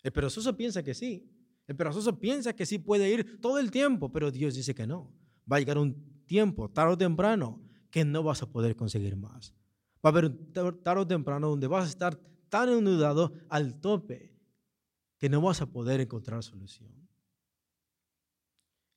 [0.01, 1.29] El perezoso piensa que sí.
[1.67, 5.13] El perezoso piensa que sí puede ir todo el tiempo, pero Dios dice que no.
[5.51, 9.53] Va a llegar un tiempo, tarde o temprano, que no vas a poder conseguir más.
[10.05, 10.51] Va a haber un
[10.83, 12.19] tarde o temprano donde vas a estar
[12.55, 14.31] tan endeudado al tope
[15.17, 16.89] que no vas a poder encontrar solución.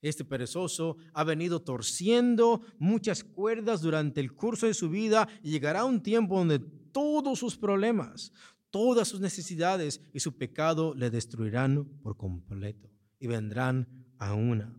[0.01, 5.85] Este perezoso ha venido torciendo muchas cuerdas durante el curso de su vida y llegará
[5.85, 8.33] un tiempo donde todos sus problemas,
[8.71, 14.73] todas sus necesidades y su pecado le destruirán por completo y vendrán a una.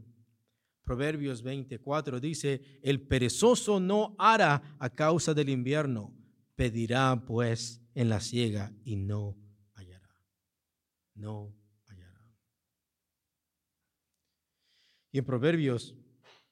[0.85, 6.13] Proverbios 24 dice, el perezoso no hará a causa del invierno,
[6.59, 9.37] pedirá pues en la ciega y no
[9.75, 10.13] hallará.
[11.15, 11.55] No
[11.87, 12.21] hallará.
[15.13, 15.95] Y en Proverbios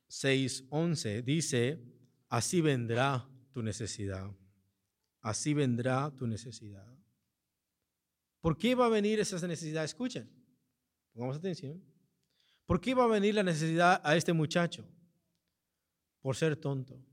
[0.08, 1.84] 6:11 dice,
[2.30, 4.32] así vendrá tu necesidad
[5.28, 6.88] así vendrá tu necesidad.
[8.40, 9.84] ¿Por qué va a venir esa necesidad?
[9.84, 10.30] Escuchen,
[11.12, 11.84] pongamos atención.
[12.66, 14.88] ¿Por qué va a venir la necesidad a este muchacho?
[16.22, 17.04] Por ser tonto.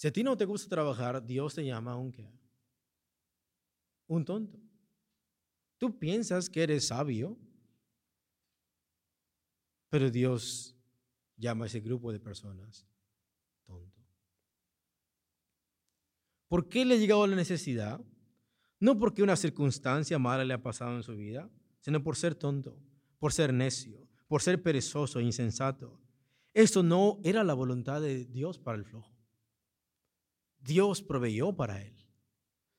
[0.00, 2.32] Si a ti no te gusta trabajar, Dios te llama un qué?
[4.06, 4.58] Un tonto.
[5.76, 7.36] Tú piensas que eres sabio,
[9.90, 10.74] pero Dios
[11.36, 12.86] llama a ese grupo de personas
[13.66, 14.00] tonto.
[16.48, 18.00] ¿Por qué le ha llegado la necesidad?
[18.78, 22.82] No porque una circunstancia mala le ha pasado en su vida, sino por ser tonto,
[23.18, 26.00] por ser necio, por ser perezoso insensato.
[26.54, 29.19] Esto no era la voluntad de Dios para el flojo.
[30.60, 31.94] Dios proveyó para él.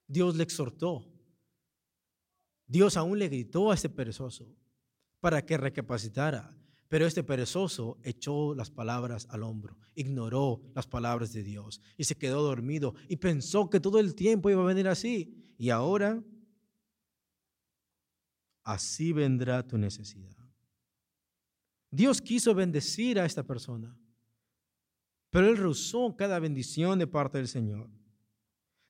[0.08, 1.06] Dios le exhortó.
[2.68, 4.48] Dios aún le gritó a este perezoso
[5.20, 6.58] para que recapacitara
[6.92, 12.18] pero este perezoso echó las palabras al hombro, ignoró las palabras de Dios y se
[12.18, 15.56] quedó dormido y pensó que todo el tiempo iba a venir así.
[15.58, 16.22] Y ahora,
[18.66, 20.36] así vendrá tu necesidad.
[21.90, 23.98] Dios quiso bendecir a esta persona,
[25.32, 27.90] pero él rehusó cada bendición de parte del Señor.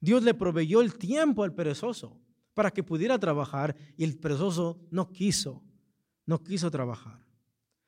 [0.02, 2.20] Dios le proveyó el tiempo al perezoso
[2.54, 5.64] para que pudiera trabajar y el perezoso no quiso,
[6.26, 7.24] no quiso trabajar.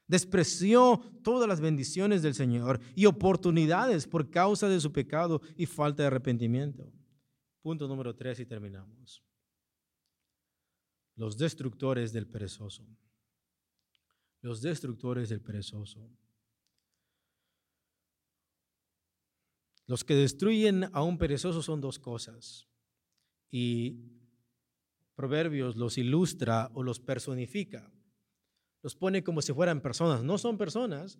[0.07, 6.03] Despreció todas las bendiciones del Señor y oportunidades por causa de su pecado y falta
[6.03, 6.93] de arrepentimiento.
[7.61, 9.23] Punto número tres y terminamos.
[11.15, 12.85] Los destructores del perezoso.
[14.41, 16.07] Los destructores del perezoso.
[19.85, 22.67] Los que destruyen a un perezoso son dos cosas.
[23.51, 23.97] Y
[25.15, 27.93] Proverbios los ilustra o los personifica
[28.83, 30.23] los pone como si fueran personas.
[30.23, 31.17] No son personas,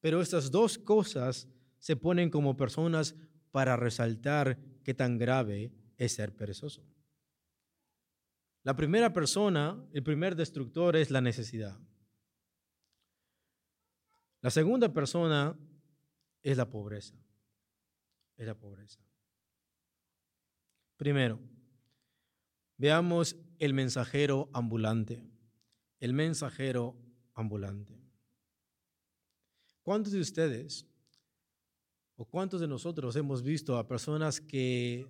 [0.00, 1.48] pero estas dos cosas
[1.78, 3.16] se ponen como personas
[3.50, 6.84] para resaltar qué tan grave es ser perezoso.
[8.62, 11.80] La primera persona, el primer destructor es la necesidad.
[14.42, 15.58] La segunda persona
[16.42, 17.16] es la pobreza.
[18.36, 19.00] Es la pobreza.
[20.96, 21.38] Primero,
[22.76, 25.22] veamos el mensajero ambulante.
[26.00, 26.96] El mensajero
[27.34, 27.98] ambulante.
[29.82, 30.86] ¿Cuántos de ustedes
[32.16, 35.06] o cuántos de nosotros hemos visto a personas que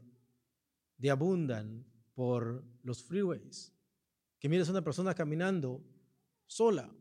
[0.99, 1.85] deabundan
[2.15, 3.73] por los freeways?
[4.39, 5.83] Que miras a una persona caminando
[6.47, 6.95] sola,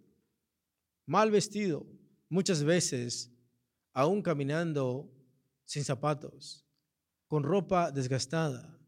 [1.06, 1.86] mal vestido,
[2.30, 3.32] muchas veces
[3.94, 5.12] aún caminando
[5.66, 6.66] sin zapatos,
[7.28, 8.80] con ropa desgastada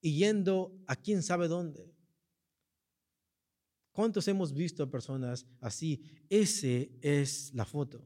[0.00, 1.94] y yendo a quién sabe dónde.
[3.92, 6.02] ¿Cuántos hemos visto personas así?
[6.28, 8.04] Ese es la foto.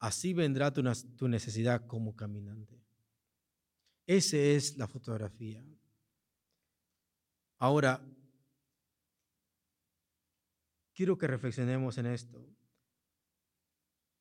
[0.00, 2.80] Así vendrá tu, necesidad como caminante.
[4.06, 5.62] Esa es la fotografía.
[7.58, 8.00] Ahora,
[10.94, 12.57] quiero que reflexionemos en esto.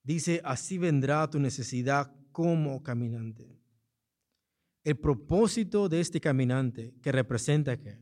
[0.08, 3.60] Dice, así vendrá tu necesidad como caminante.
[4.86, 8.00] El propósito de este caminante que representa que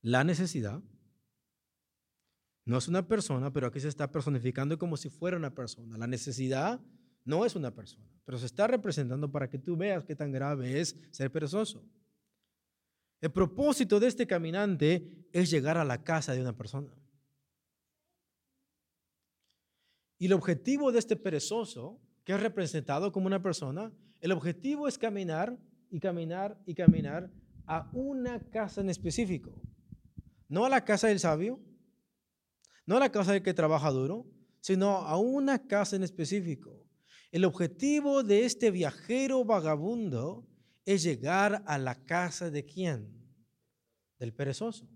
[0.00, 0.82] la necesidad
[2.64, 5.98] no es una persona, pero aquí se está personificando como si fuera una persona.
[5.98, 6.80] La necesidad
[7.26, 10.80] no es una persona, pero se está representando para que tú veas qué tan grave
[10.80, 11.86] es ser perezoso.
[13.20, 16.96] El propósito de este caminante es llegar a la casa de una persona.
[20.24, 24.96] Y el objetivo de este perezoso, que es representado como una persona, el objetivo es
[24.96, 25.58] caminar
[25.90, 27.30] y caminar y caminar
[27.66, 29.60] a una casa en específico.
[30.48, 31.60] No a la casa del sabio,
[32.86, 34.24] no a la casa del que trabaja duro,
[34.60, 36.88] sino a una casa en específico.
[37.30, 40.48] El objetivo de este viajero vagabundo
[40.86, 43.12] es llegar a la casa de quién?
[44.18, 44.88] Del perezoso.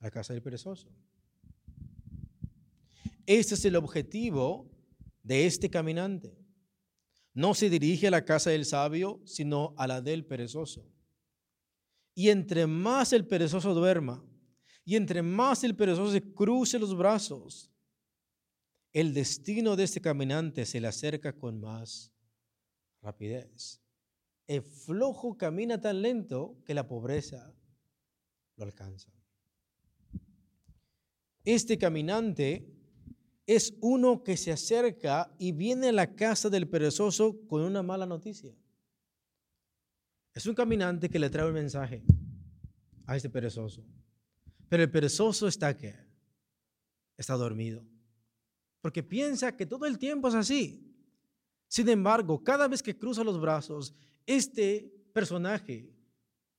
[0.00, 0.88] A la casa del perezoso.
[3.26, 4.70] Este es el objetivo
[5.22, 6.36] de este caminante.
[7.32, 10.86] No se dirige a la casa del sabio, sino a la del perezoso.
[12.14, 14.24] Y entre más el perezoso duerma,
[14.84, 17.72] y entre más el perezoso se cruce los brazos,
[18.92, 22.12] el destino de este caminante se le acerca con más
[23.02, 23.80] rapidez.
[24.46, 27.52] El flojo camina tan lento que la pobreza
[28.56, 29.10] lo alcanza.
[31.44, 32.73] Este caminante
[33.46, 38.06] es uno que se acerca y viene a la casa del perezoso con una mala
[38.06, 38.54] noticia.
[40.32, 42.02] Es un caminante que le trae un mensaje
[43.06, 43.84] a este perezoso.
[44.68, 45.94] Pero el perezoso está que
[47.16, 47.84] está dormido.
[48.80, 50.94] Porque piensa que todo el tiempo es así.
[51.68, 53.94] Sin embargo, cada vez que cruza los brazos,
[54.26, 55.90] este personaje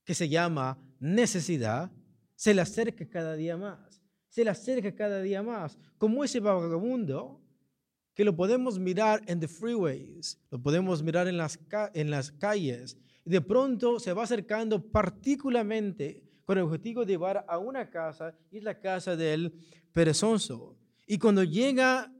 [0.03, 1.91] que se llama necesidad
[2.35, 3.94] se le acerca cada día más.
[4.35, 5.77] Se le acerca cada día más.
[5.97, 7.41] Como ese vagabundo
[8.13, 11.57] que lo podemos mirar en the freeways, lo podemos mirar en las,
[11.93, 12.97] en las calles.
[13.23, 18.37] Y de pronto se va acercando particularmente con el objetivo de llevar a una casa
[18.51, 19.53] y es la casa del
[19.93, 20.77] perezoso.
[21.07, 22.13] Y cuando llega,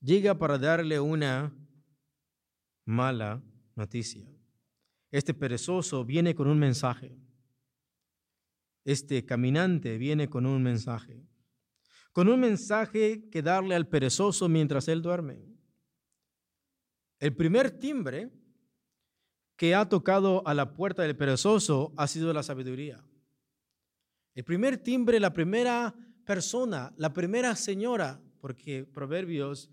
[0.00, 1.54] llega para darle una
[2.86, 3.42] mala
[3.76, 4.26] noticia.
[5.10, 7.18] Este perezoso viene con un mensaje.
[8.84, 11.22] Este caminante viene con un mensaje.
[12.12, 15.44] Con un mensaje que darle al perezoso mientras él duerme.
[17.18, 18.30] El primer timbre
[19.56, 23.04] que ha tocado a la puerta del perezoso ha sido la sabiduría.
[24.34, 29.70] El primer timbre, la primera persona, la primera señora, porque Proverbios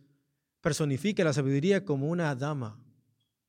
[0.59, 2.83] personifica la sabiduría como una dama,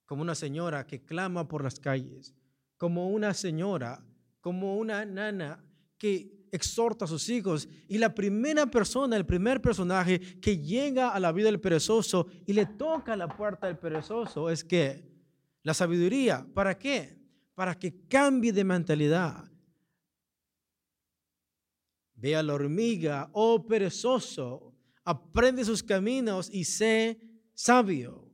[0.06, 2.36] como una señora que clama por las calles,
[2.76, 4.04] como una señora,
[4.40, 5.64] como una nana
[5.98, 7.68] que exhorta a sus hijos.
[7.88, 12.52] Y la primera persona, el primer personaje que llega a la vida del perezoso y
[12.52, 15.04] le toca la puerta del perezoso es que
[15.62, 17.18] la sabiduría, ¿para qué?
[17.54, 19.44] Para que cambie de mentalidad.
[22.14, 24.74] Ve a la hormiga, oh perezoso,
[25.04, 27.20] aprende sus caminos y sé
[27.54, 28.28] sabio.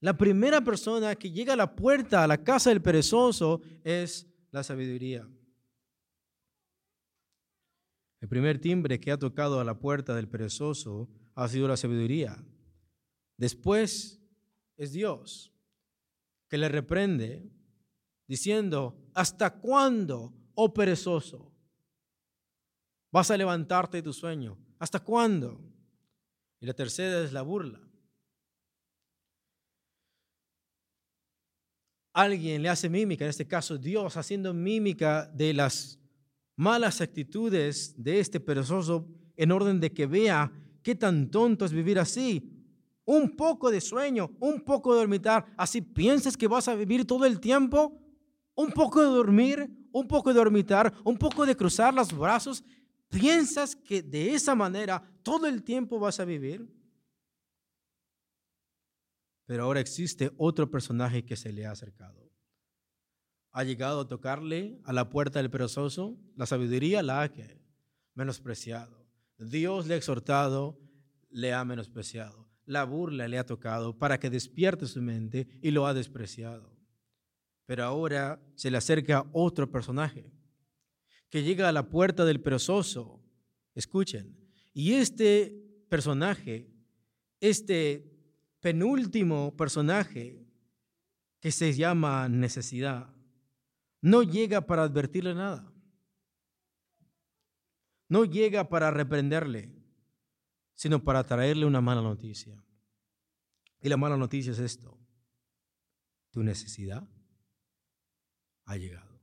[0.00, 4.62] La primera persona que llega a la puerta, a la casa del perezoso, es la
[4.62, 5.28] sabiduría.
[8.20, 12.42] El primer timbre que ha tocado a la puerta del perezoso ha sido la sabiduría.
[13.36, 14.22] Después
[14.76, 15.52] es Dios
[16.48, 17.50] que le reprende
[18.26, 21.54] diciendo, ¿hasta cuándo, oh perezoso,
[23.12, 24.58] vas a levantarte de tu sueño?
[24.78, 25.60] ¿Hasta cuándo?
[26.60, 27.80] Y la tercera es la burla.
[32.14, 36.00] Alguien le hace mímica, en este caso Dios, haciendo mímica de las
[36.56, 40.50] malas actitudes de este perezoso en orden de que vea
[40.82, 42.56] qué tan tonto es vivir así
[43.06, 45.46] un poco de sueño, un poco de dormitar.
[45.56, 48.02] Así piensas que vas a vivir todo el tiempo.
[48.54, 52.64] Un poco de dormir, un poco de dormitar, un poco de cruzar los brazos.
[53.08, 56.68] ¿Piensas que de esa manera todo el tiempo vas a vivir?
[59.46, 62.25] Pero ahora existe otro personaje que se le ha acercado.
[63.56, 66.16] Ha llegado a tocarle a la puerta del perezoso.
[66.36, 67.30] La sabiduría la ha
[68.14, 69.06] menospreciado.
[69.38, 70.78] Dios le ha exhortado,
[71.30, 75.86] le ha menospreciado la burla le ha tocado para que despierte su mente y lo
[75.86, 76.76] ha despreciado.
[77.64, 80.30] Pero ahora se le acerca otro personaje
[81.30, 83.22] que llega a la puerta del perezoso.
[83.74, 84.36] Escuchen.
[84.72, 86.70] Y este personaje,
[87.40, 88.12] este
[88.60, 90.44] penúltimo personaje
[91.40, 93.14] que se llama necesidad,
[94.06, 95.72] no llega para advertirle nada.
[98.08, 99.74] no llega para reprenderle,
[100.74, 102.64] sino para traerle una mala noticia.
[103.80, 104.96] Y la mala noticia es esto.
[106.30, 107.02] Tu necesidad
[108.64, 109.20] ha llegado.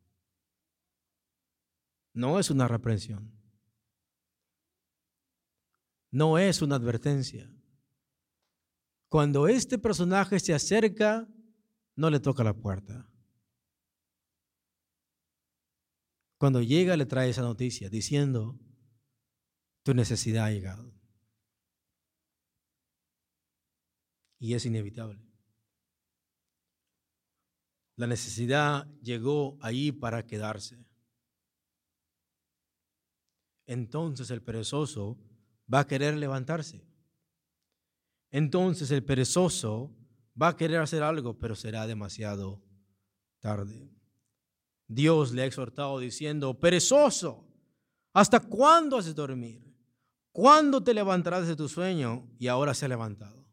[2.12, 3.32] No es una reprensión.
[6.12, 7.50] No es una advertencia.
[9.08, 11.26] Cuando este personaje se acerca,
[11.96, 13.13] no le toca la puerta.
[16.44, 18.60] Cuando llega le trae esa noticia diciendo,
[19.82, 20.94] tu necesidad ha llegado.
[24.40, 25.26] Y es inevitable.
[27.96, 30.86] La necesidad llegó ahí para quedarse.
[33.66, 35.18] Entonces el perezoso
[35.74, 36.86] va a querer levantarse.
[38.32, 39.96] Entonces el perezoso
[40.36, 42.62] va a querer hacer algo, pero será demasiado
[43.40, 44.03] tarde.
[44.94, 47.48] Dios le ha exhortado diciendo, perezoso,
[48.14, 49.64] ¿hasta cuándo has de dormir?
[50.32, 52.28] ¿Cuándo te levantarás de tu sueño?
[52.40, 53.46] Y ahora se ha levantado.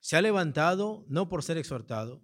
[0.00, 2.22] Se ha levantado no por ser exhortado,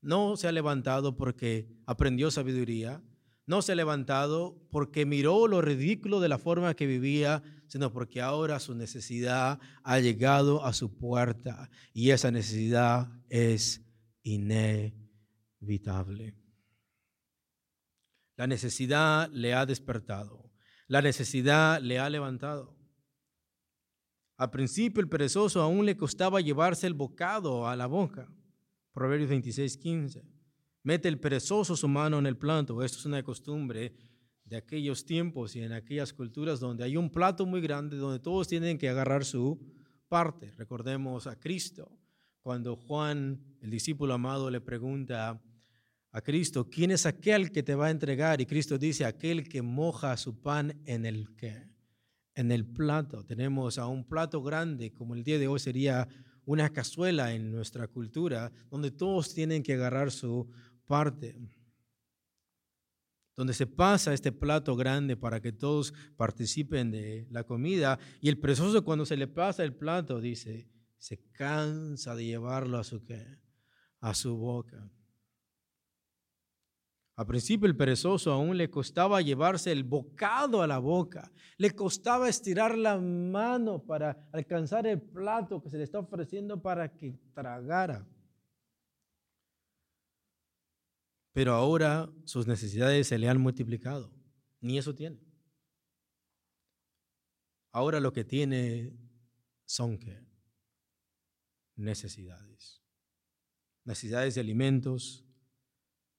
[0.00, 3.02] no se ha levantado porque aprendió sabiduría,
[3.46, 8.20] no se ha levantado porque miró lo ridículo de la forma que vivía, sino porque
[8.20, 13.82] ahora su necesidad ha llegado a su puerta y esa necesidad es
[14.22, 15.04] inevitable.
[18.36, 20.50] La necesidad le ha despertado,
[20.88, 22.76] la necesidad le ha levantado.
[24.36, 28.28] Al principio el perezoso aún le costaba llevarse el bocado a la boca.
[28.92, 30.24] Proverbios 26, 15.
[30.82, 32.82] Mete el perezoso su mano en el plato.
[32.82, 33.94] Esto es una costumbre
[34.44, 38.48] de aquellos tiempos y en aquellas culturas donde hay un plato muy grande donde todos
[38.48, 39.58] tienen que agarrar su
[40.08, 40.52] parte.
[40.52, 41.90] Recordemos a Cristo.
[42.42, 45.42] Cuando Juan, el discípulo amado, le pregunta
[46.14, 48.40] a Cristo, ¿quién es aquel que te va a entregar?
[48.40, 51.28] Y Cristo dice, aquel que moja su pan en el
[52.36, 53.24] En el plato.
[53.24, 56.06] Tenemos a un plato grande, como el día de hoy sería
[56.44, 60.48] una cazuela en nuestra cultura, donde todos tienen que agarrar su
[60.86, 61.36] parte,
[63.34, 67.98] donde se pasa este plato grande para que todos participen de la comida.
[68.20, 72.84] Y el perezoso cuando se le pasa el plato, dice, se cansa de llevarlo a
[72.84, 73.02] su,
[73.98, 74.88] a su boca.
[77.16, 82.28] Al principio el perezoso aún le costaba llevarse el bocado a la boca, le costaba
[82.28, 88.04] estirar la mano para alcanzar el plato que se le está ofreciendo para que tragara.
[91.32, 94.12] Pero ahora sus necesidades se le han multiplicado.
[94.60, 95.20] Ni eso tiene.
[97.70, 98.96] Ahora lo que tiene
[99.66, 100.24] son que
[101.76, 102.82] necesidades.
[103.84, 105.23] Necesidades de alimentos,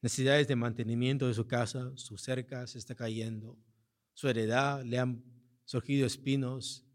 [0.06, 3.58] necesidades de mantenimiento de su casa, su cerca se está cayendo,
[4.14, 5.24] su heredad le han
[5.66, 6.86] surgido espinos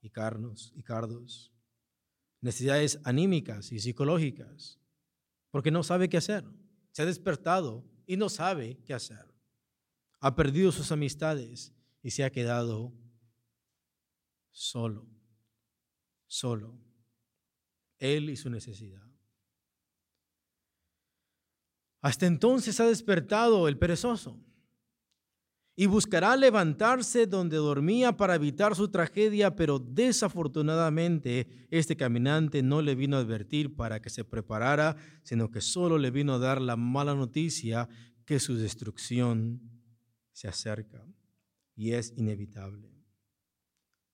[0.00, 1.52] y carnos y cardos,
[2.40, 4.80] necesidades anímicas y psicológicas,
[5.50, 6.44] porque no sabe qué hacer
[6.96, 9.26] se ha despertado y no sabe qué hacer.
[10.20, 12.90] Ha perdido sus amistades y se ha quedado
[14.50, 15.06] solo,
[16.26, 16.80] solo.
[17.98, 19.05] Él y su necesidad.
[22.06, 24.40] Hasta entonces ha despertado el perezoso
[25.74, 32.94] y buscará levantarse donde dormía para evitar su tragedia, pero desafortunadamente este caminante no le
[32.94, 34.94] vino a advertir para que se preparara,
[35.24, 37.88] sino que solo le vino a dar la mala noticia
[38.24, 39.60] que su destrucción
[40.30, 41.04] se acerca
[41.74, 42.88] y es inevitable.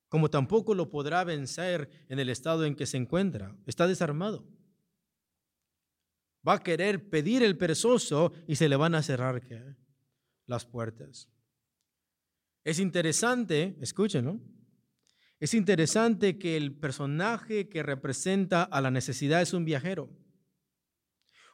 [0.08, 4.46] Como tampoco lo podrá vencer en el estado en que se encuentra, está desarmado.
[6.46, 9.42] Va a querer pedir el perezoso y se le van a cerrar
[10.46, 11.28] las puertas.
[12.64, 14.40] Es interesante, escúchenlo,
[15.42, 20.08] es interesante que el personaje que representa a la necesidad es un viajero,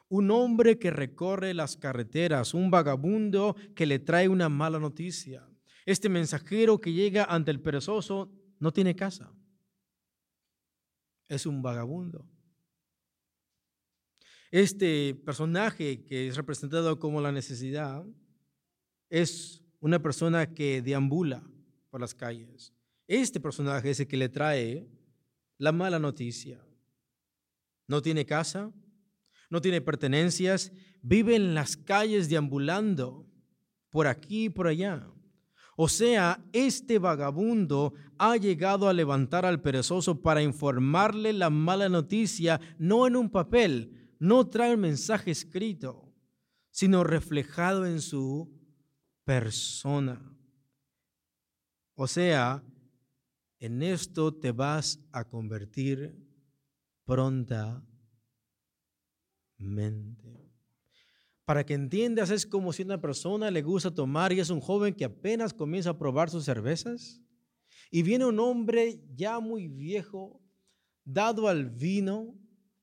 [0.09, 5.47] un hombre que recorre las carreteras, un vagabundo que le trae una mala noticia.
[5.87, 9.33] Este mensajero que llega ante el perezoso no tiene casa,
[11.27, 12.27] es un vagabundo.
[14.51, 18.03] Este personaje que es representado como la necesidad
[19.09, 21.43] es una persona que deambula
[21.91, 22.73] por las calles.
[23.07, 24.87] Este personaje es el que le trae
[25.59, 26.59] la mala noticia.
[27.87, 28.71] No tiene casa,
[29.51, 30.71] no tiene pertenencias,
[31.01, 33.27] vive en las calles deambulando
[33.91, 35.11] por aquí y por allá.
[35.75, 42.59] O sea, este vagabundo ha llegado a levantar al perezoso para informarle la mala noticia,
[42.77, 46.13] no en un papel, no trae un mensaje escrito,
[46.69, 48.51] sino reflejado en su
[49.23, 50.21] persona.
[51.95, 52.63] O sea,
[53.59, 56.15] en esto te vas a convertir
[57.05, 57.89] prontamente.
[61.45, 64.93] Para que entiendas, es como si una persona le gusta tomar y es un joven
[64.93, 67.21] que apenas comienza a probar sus cervezas
[67.91, 70.41] y viene un hombre ya muy viejo,
[71.03, 72.35] dado al vino,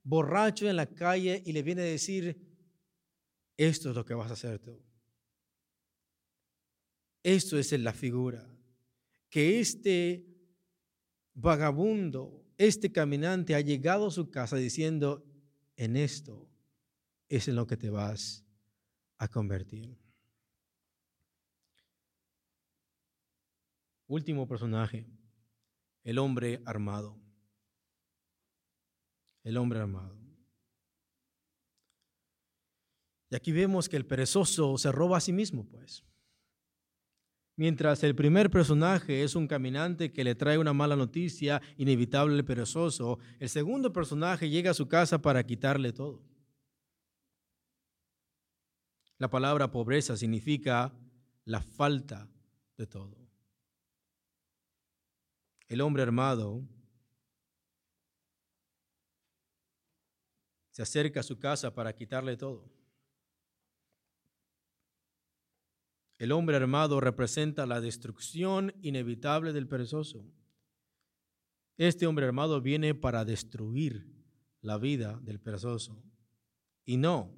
[0.07, 2.41] borracho en la calle y le viene a decir,
[3.57, 4.81] esto es lo que vas a hacer tú.
[7.25, 8.49] Esto es la figura,
[9.29, 10.25] que este
[11.35, 15.27] vagabundo, este caminante ha llegado a su casa diciendo,
[15.77, 16.49] en esto
[17.29, 18.45] es en lo que te vas
[19.19, 19.99] a convertir.
[24.07, 25.05] Último personaje,
[26.05, 27.26] el hombre armado.
[29.47, 30.19] El hombre armado.
[33.31, 36.05] Y aquí vemos que el perezoso se roba a sí mismo, pues.
[37.55, 42.45] Mientras el primer personaje es un caminante que le trae una mala noticia, inevitable al
[42.45, 46.25] perezoso, el segundo personaje llega a su casa para quitarle todo.
[49.19, 50.93] La palabra pobreza significa
[51.45, 52.29] la falta
[52.77, 53.17] de todo.
[55.69, 56.65] El hombre armado
[60.77, 62.71] se acerca a su casa para quitarle todo.
[66.19, 70.31] El hombre armado representa la destrucción inevitable del perezoso.
[71.79, 74.07] Este hombre armado viene para destruir
[74.61, 76.05] la vida del perezoso.
[76.85, 77.35] Y no,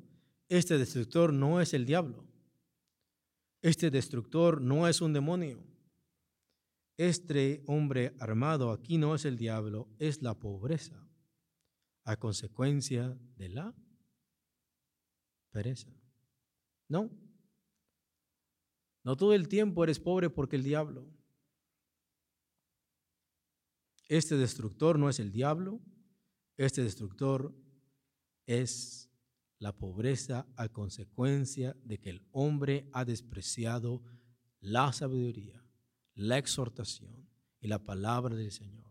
[0.48, 2.26] este destructor no es el diablo.
[3.62, 5.62] Este destructor no es un demonio.
[6.96, 11.07] Este hombre armado aquí no es el diablo, es la pobreza
[12.08, 13.74] a consecuencia de la
[15.50, 15.94] pereza.
[16.88, 17.10] No,
[19.04, 21.06] no todo el tiempo eres pobre porque el diablo.
[24.08, 25.82] Este destructor no es el diablo,
[26.56, 27.54] este destructor
[28.46, 29.10] es
[29.58, 34.02] la pobreza a consecuencia de que el hombre ha despreciado
[34.60, 35.62] la sabiduría,
[36.14, 37.28] la exhortación
[37.60, 38.87] y la palabra del Señor.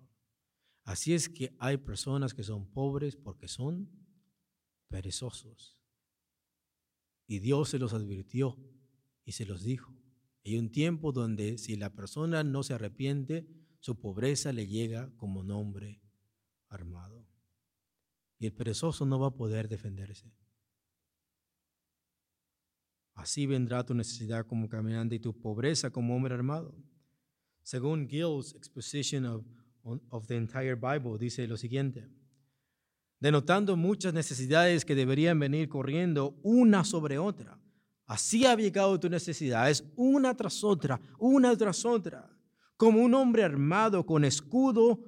[0.88, 3.89] Así es que hay personas que son pobres porque son
[4.88, 5.77] perezosos.
[7.27, 8.57] Y Dios se los advirtió
[9.25, 9.93] y se los dijo.
[10.45, 13.45] Hay un tiempo donde si la persona no se arrepiente,
[13.81, 16.01] su pobreza le llega como nombre
[16.69, 17.27] armado.
[18.39, 20.31] Y el perezoso no va a poder defenderse.
[23.13, 26.73] Así vendrá tu necesidad como caminante y tu pobreza como hombre armado.
[27.61, 29.45] Según Gill's exposition of,
[30.09, 32.07] of the entire Bible, dice lo siguiente,
[33.19, 37.59] denotando muchas necesidades que deberían venir corriendo una sobre otra
[38.07, 42.29] Así ha llegado tu necesidad, es una tras otra, una tras otra,
[42.77, 45.03] como un hombre armado con escudo,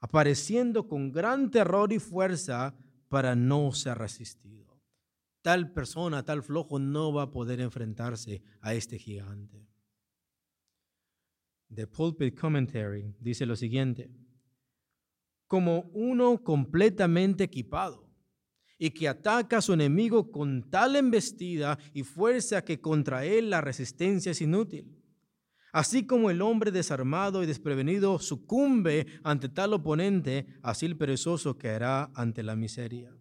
[0.00, 2.76] apareciendo con gran terror y fuerza
[3.08, 4.80] para no ser resistido.
[5.42, 9.68] Tal persona, tal flojo, no va a poder enfrentarse a este gigante.
[11.74, 14.10] The Pulpit Commentary dice lo siguiente,
[15.46, 18.10] como uno completamente equipado
[18.78, 23.60] y que ataca a su enemigo con tal embestida y fuerza que contra él la
[23.60, 24.98] resistencia es inútil.
[25.72, 32.10] Así como el hombre desarmado y desprevenido sucumbe ante tal oponente, así el perezoso caerá
[32.14, 33.16] ante la miseria.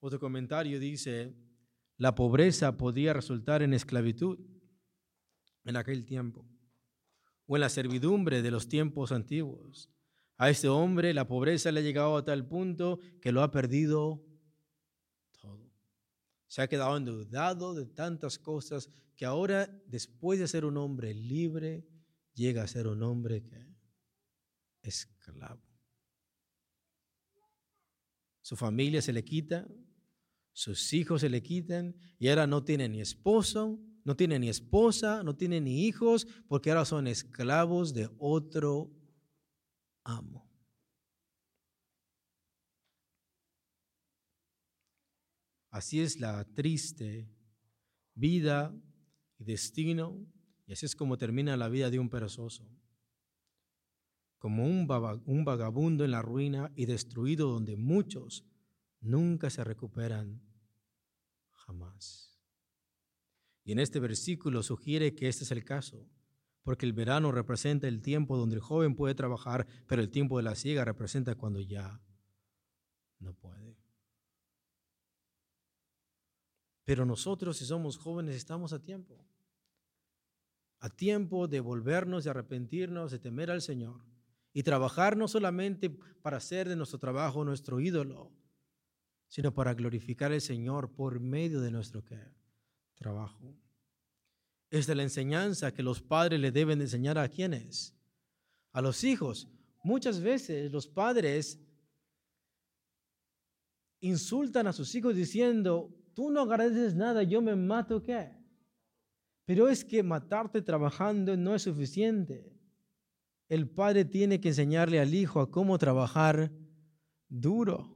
[0.00, 1.34] Otro comentario dice,
[1.96, 4.38] la pobreza podía resultar en esclavitud
[5.66, 6.48] en aquel tiempo
[7.46, 9.90] o en la servidumbre de los tiempos antiguos.
[10.38, 14.24] A este hombre la pobreza le ha llegado a tal punto que lo ha perdido
[15.40, 15.72] todo.
[16.46, 21.86] Se ha quedado endeudado de tantas cosas que ahora, después de ser un hombre libre,
[22.34, 23.42] llega a ser un hombre
[24.82, 25.62] esclavo.
[28.42, 29.66] Su familia se le quita,
[30.52, 35.24] sus hijos se le quitan y ahora no tiene ni esposo, no tiene ni esposa,
[35.24, 38.88] no tiene ni hijos, porque ahora son esclavos de otro
[40.04, 40.48] amo.
[45.70, 47.28] Así es la triste
[48.14, 48.72] vida
[49.38, 50.24] y destino,
[50.68, 52.64] y así es como termina la vida de un perezoso,
[54.38, 58.46] como un vagabundo en la ruina y destruido donde muchos
[59.00, 60.40] nunca se recuperan
[61.50, 62.25] jamás.
[63.66, 66.08] Y en este versículo sugiere que este es el caso
[66.66, 70.42] porque el verano representa el tiempo donde el joven puede trabajar, pero el tiempo de
[70.42, 72.00] la ciega representa cuando ya
[73.20, 73.78] no puede.
[76.82, 79.24] Pero nosotros, si somos jóvenes, estamos a tiempo.
[80.80, 84.04] a tiempo de volvernos, de arrepentirnos, de temer al Señor
[84.52, 88.32] y trabajar no solamente para hacer de nuestro trabajo nuestro ídolo,
[89.28, 92.02] sino para glorificar al Señor por medio de nuestro
[92.96, 93.54] trabajo.
[94.70, 97.94] Es de la enseñanza que los padres le deben enseñar a quienes,
[98.72, 99.48] a los hijos.
[99.82, 101.60] Muchas veces los padres
[104.00, 108.32] insultan a sus hijos diciendo, tú no agradeces nada, yo me mato qué.
[109.44, 112.52] Pero es que matarte trabajando no es suficiente.
[113.48, 116.50] El padre tiene que enseñarle al hijo a cómo trabajar
[117.28, 117.95] duro.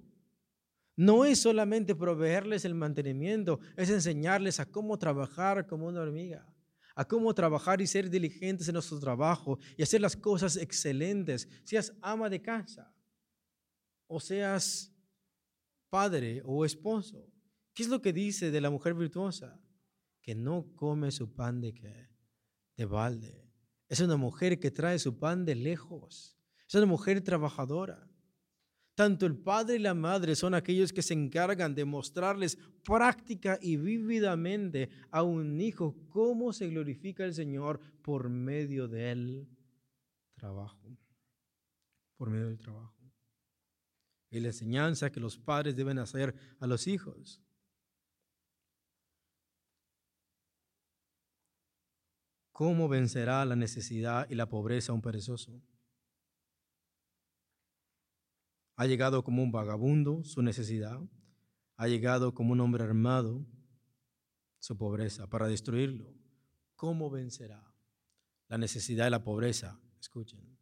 [1.01, 6.46] No es solamente proveerles el mantenimiento, es enseñarles a cómo trabajar como una hormiga,
[6.94, 11.96] a cómo trabajar y ser diligentes en nuestro trabajo y hacer las cosas excelentes, seas
[12.03, 12.94] ama de casa
[14.09, 14.94] o seas
[15.88, 17.32] padre o esposo.
[17.72, 19.59] ¿Qué es lo que dice de la mujer virtuosa?
[20.20, 22.11] Que no come su pan de qué?
[22.76, 23.51] De balde.
[23.88, 26.36] Es una mujer que trae su pan de lejos.
[26.68, 28.10] Es una mujer trabajadora.
[29.01, 33.78] Tanto el padre y la madre son aquellos que se encargan de mostrarles práctica y
[33.78, 39.48] vívidamente a un hijo cómo se glorifica el Señor por medio del
[40.34, 40.98] trabajo.
[42.18, 42.94] Por medio del trabajo
[44.30, 47.40] y la enseñanza que los padres deben hacer a los hijos.
[52.53, 55.62] ¿Cómo vencerá la necesidad y la pobreza un perezoso?
[58.81, 60.99] Ha llegado como un vagabundo su necesidad,
[61.76, 63.47] ha llegado como un hombre armado
[64.59, 66.14] su pobreza para destruirlo.
[66.76, 67.74] ¿Cómo vencerá
[68.49, 69.78] la necesidad y la pobreza?
[70.01, 70.57] Escuchen.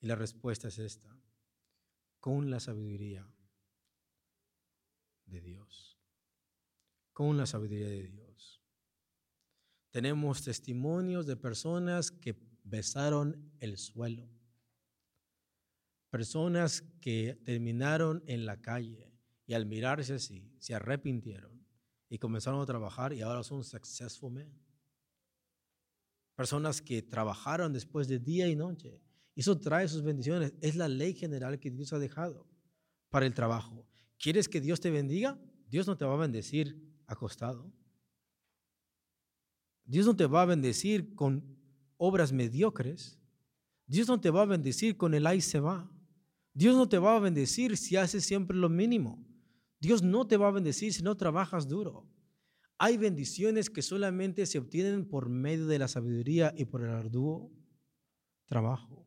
[0.00, 1.16] Y la respuesta es esta
[2.18, 3.32] con la sabiduría
[5.26, 6.00] de Dios.
[7.12, 8.60] Con la sabiduría de Dios.
[9.92, 12.34] Tenemos testimonios de personas que
[12.64, 14.28] besaron el suelo.
[16.12, 19.10] Personas que terminaron en la calle
[19.46, 21.66] y al mirarse así se arrepintieron
[22.10, 24.52] y comenzaron a trabajar y ahora son successful men.
[26.36, 29.00] Personas que trabajaron después de día y noche
[29.34, 30.52] eso trae sus bendiciones.
[30.60, 32.46] Es la ley general que Dios ha dejado
[33.08, 33.86] para el trabajo.
[34.18, 35.40] ¿Quieres que Dios te bendiga?
[35.68, 37.72] Dios no te va a bendecir acostado.
[39.84, 41.58] Dios no te va a bendecir con
[41.96, 43.18] obras mediocres.
[43.86, 45.90] Dios no te va a bendecir con el ahí se va.
[46.54, 49.24] Dios no te va a bendecir si haces siempre lo mínimo.
[49.80, 52.08] Dios no te va a bendecir si no trabajas duro.
[52.78, 57.50] Hay bendiciones que solamente se obtienen por medio de la sabiduría y por el arduo
[58.46, 59.06] trabajo.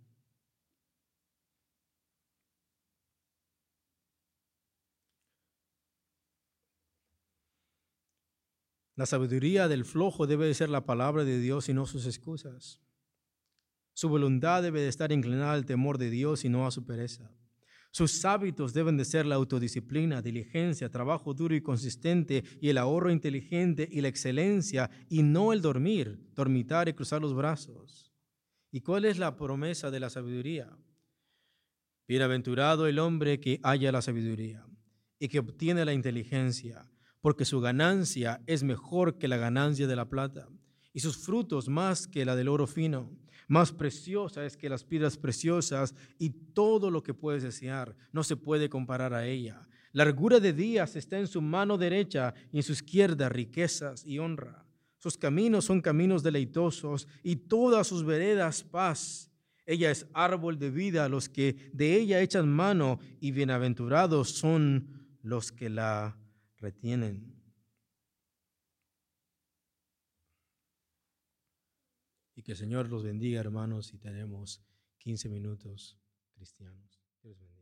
[8.95, 12.84] La sabiduría del flojo debe de ser la palabra de Dios y no sus excusas.
[13.95, 17.31] Su voluntad debe de estar inclinada al temor de Dios y no a su pereza.
[17.89, 23.09] Sus hábitos deben de ser la autodisciplina, diligencia, trabajo duro y consistente y el ahorro
[23.09, 28.13] inteligente y la excelencia y no el dormir, dormitar y cruzar los brazos.
[28.69, 30.77] ¿Y cuál es la promesa de la sabiduría?
[32.07, 34.63] Bienaventurado el hombre que haya la sabiduría
[35.17, 36.87] y que obtiene la inteligencia
[37.25, 40.47] porque su ganancia es mejor que la ganancia de la plata,
[40.93, 43.09] y sus frutos más que la del oro fino.
[43.47, 48.35] Más preciosa es que las piedras preciosas, y todo lo que puedes desear no se
[48.35, 49.67] puede comparar a ella.
[49.91, 54.65] Largura de días está en su mano derecha, y en su izquierda riquezas y honra.
[54.97, 59.31] Sus caminos son caminos deleitosos, y todas sus veredas paz.
[59.67, 65.51] Ella es árbol de vida, los que de ella echan mano, y bienaventurados son los
[65.51, 66.17] que la
[66.57, 67.34] retienen.
[72.35, 74.61] Y que el Señor los bendiga, hermanos, y tenemos
[74.97, 75.97] 15 minutos
[76.33, 77.01] cristianos.
[77.21, 77.55] Dios bendiga.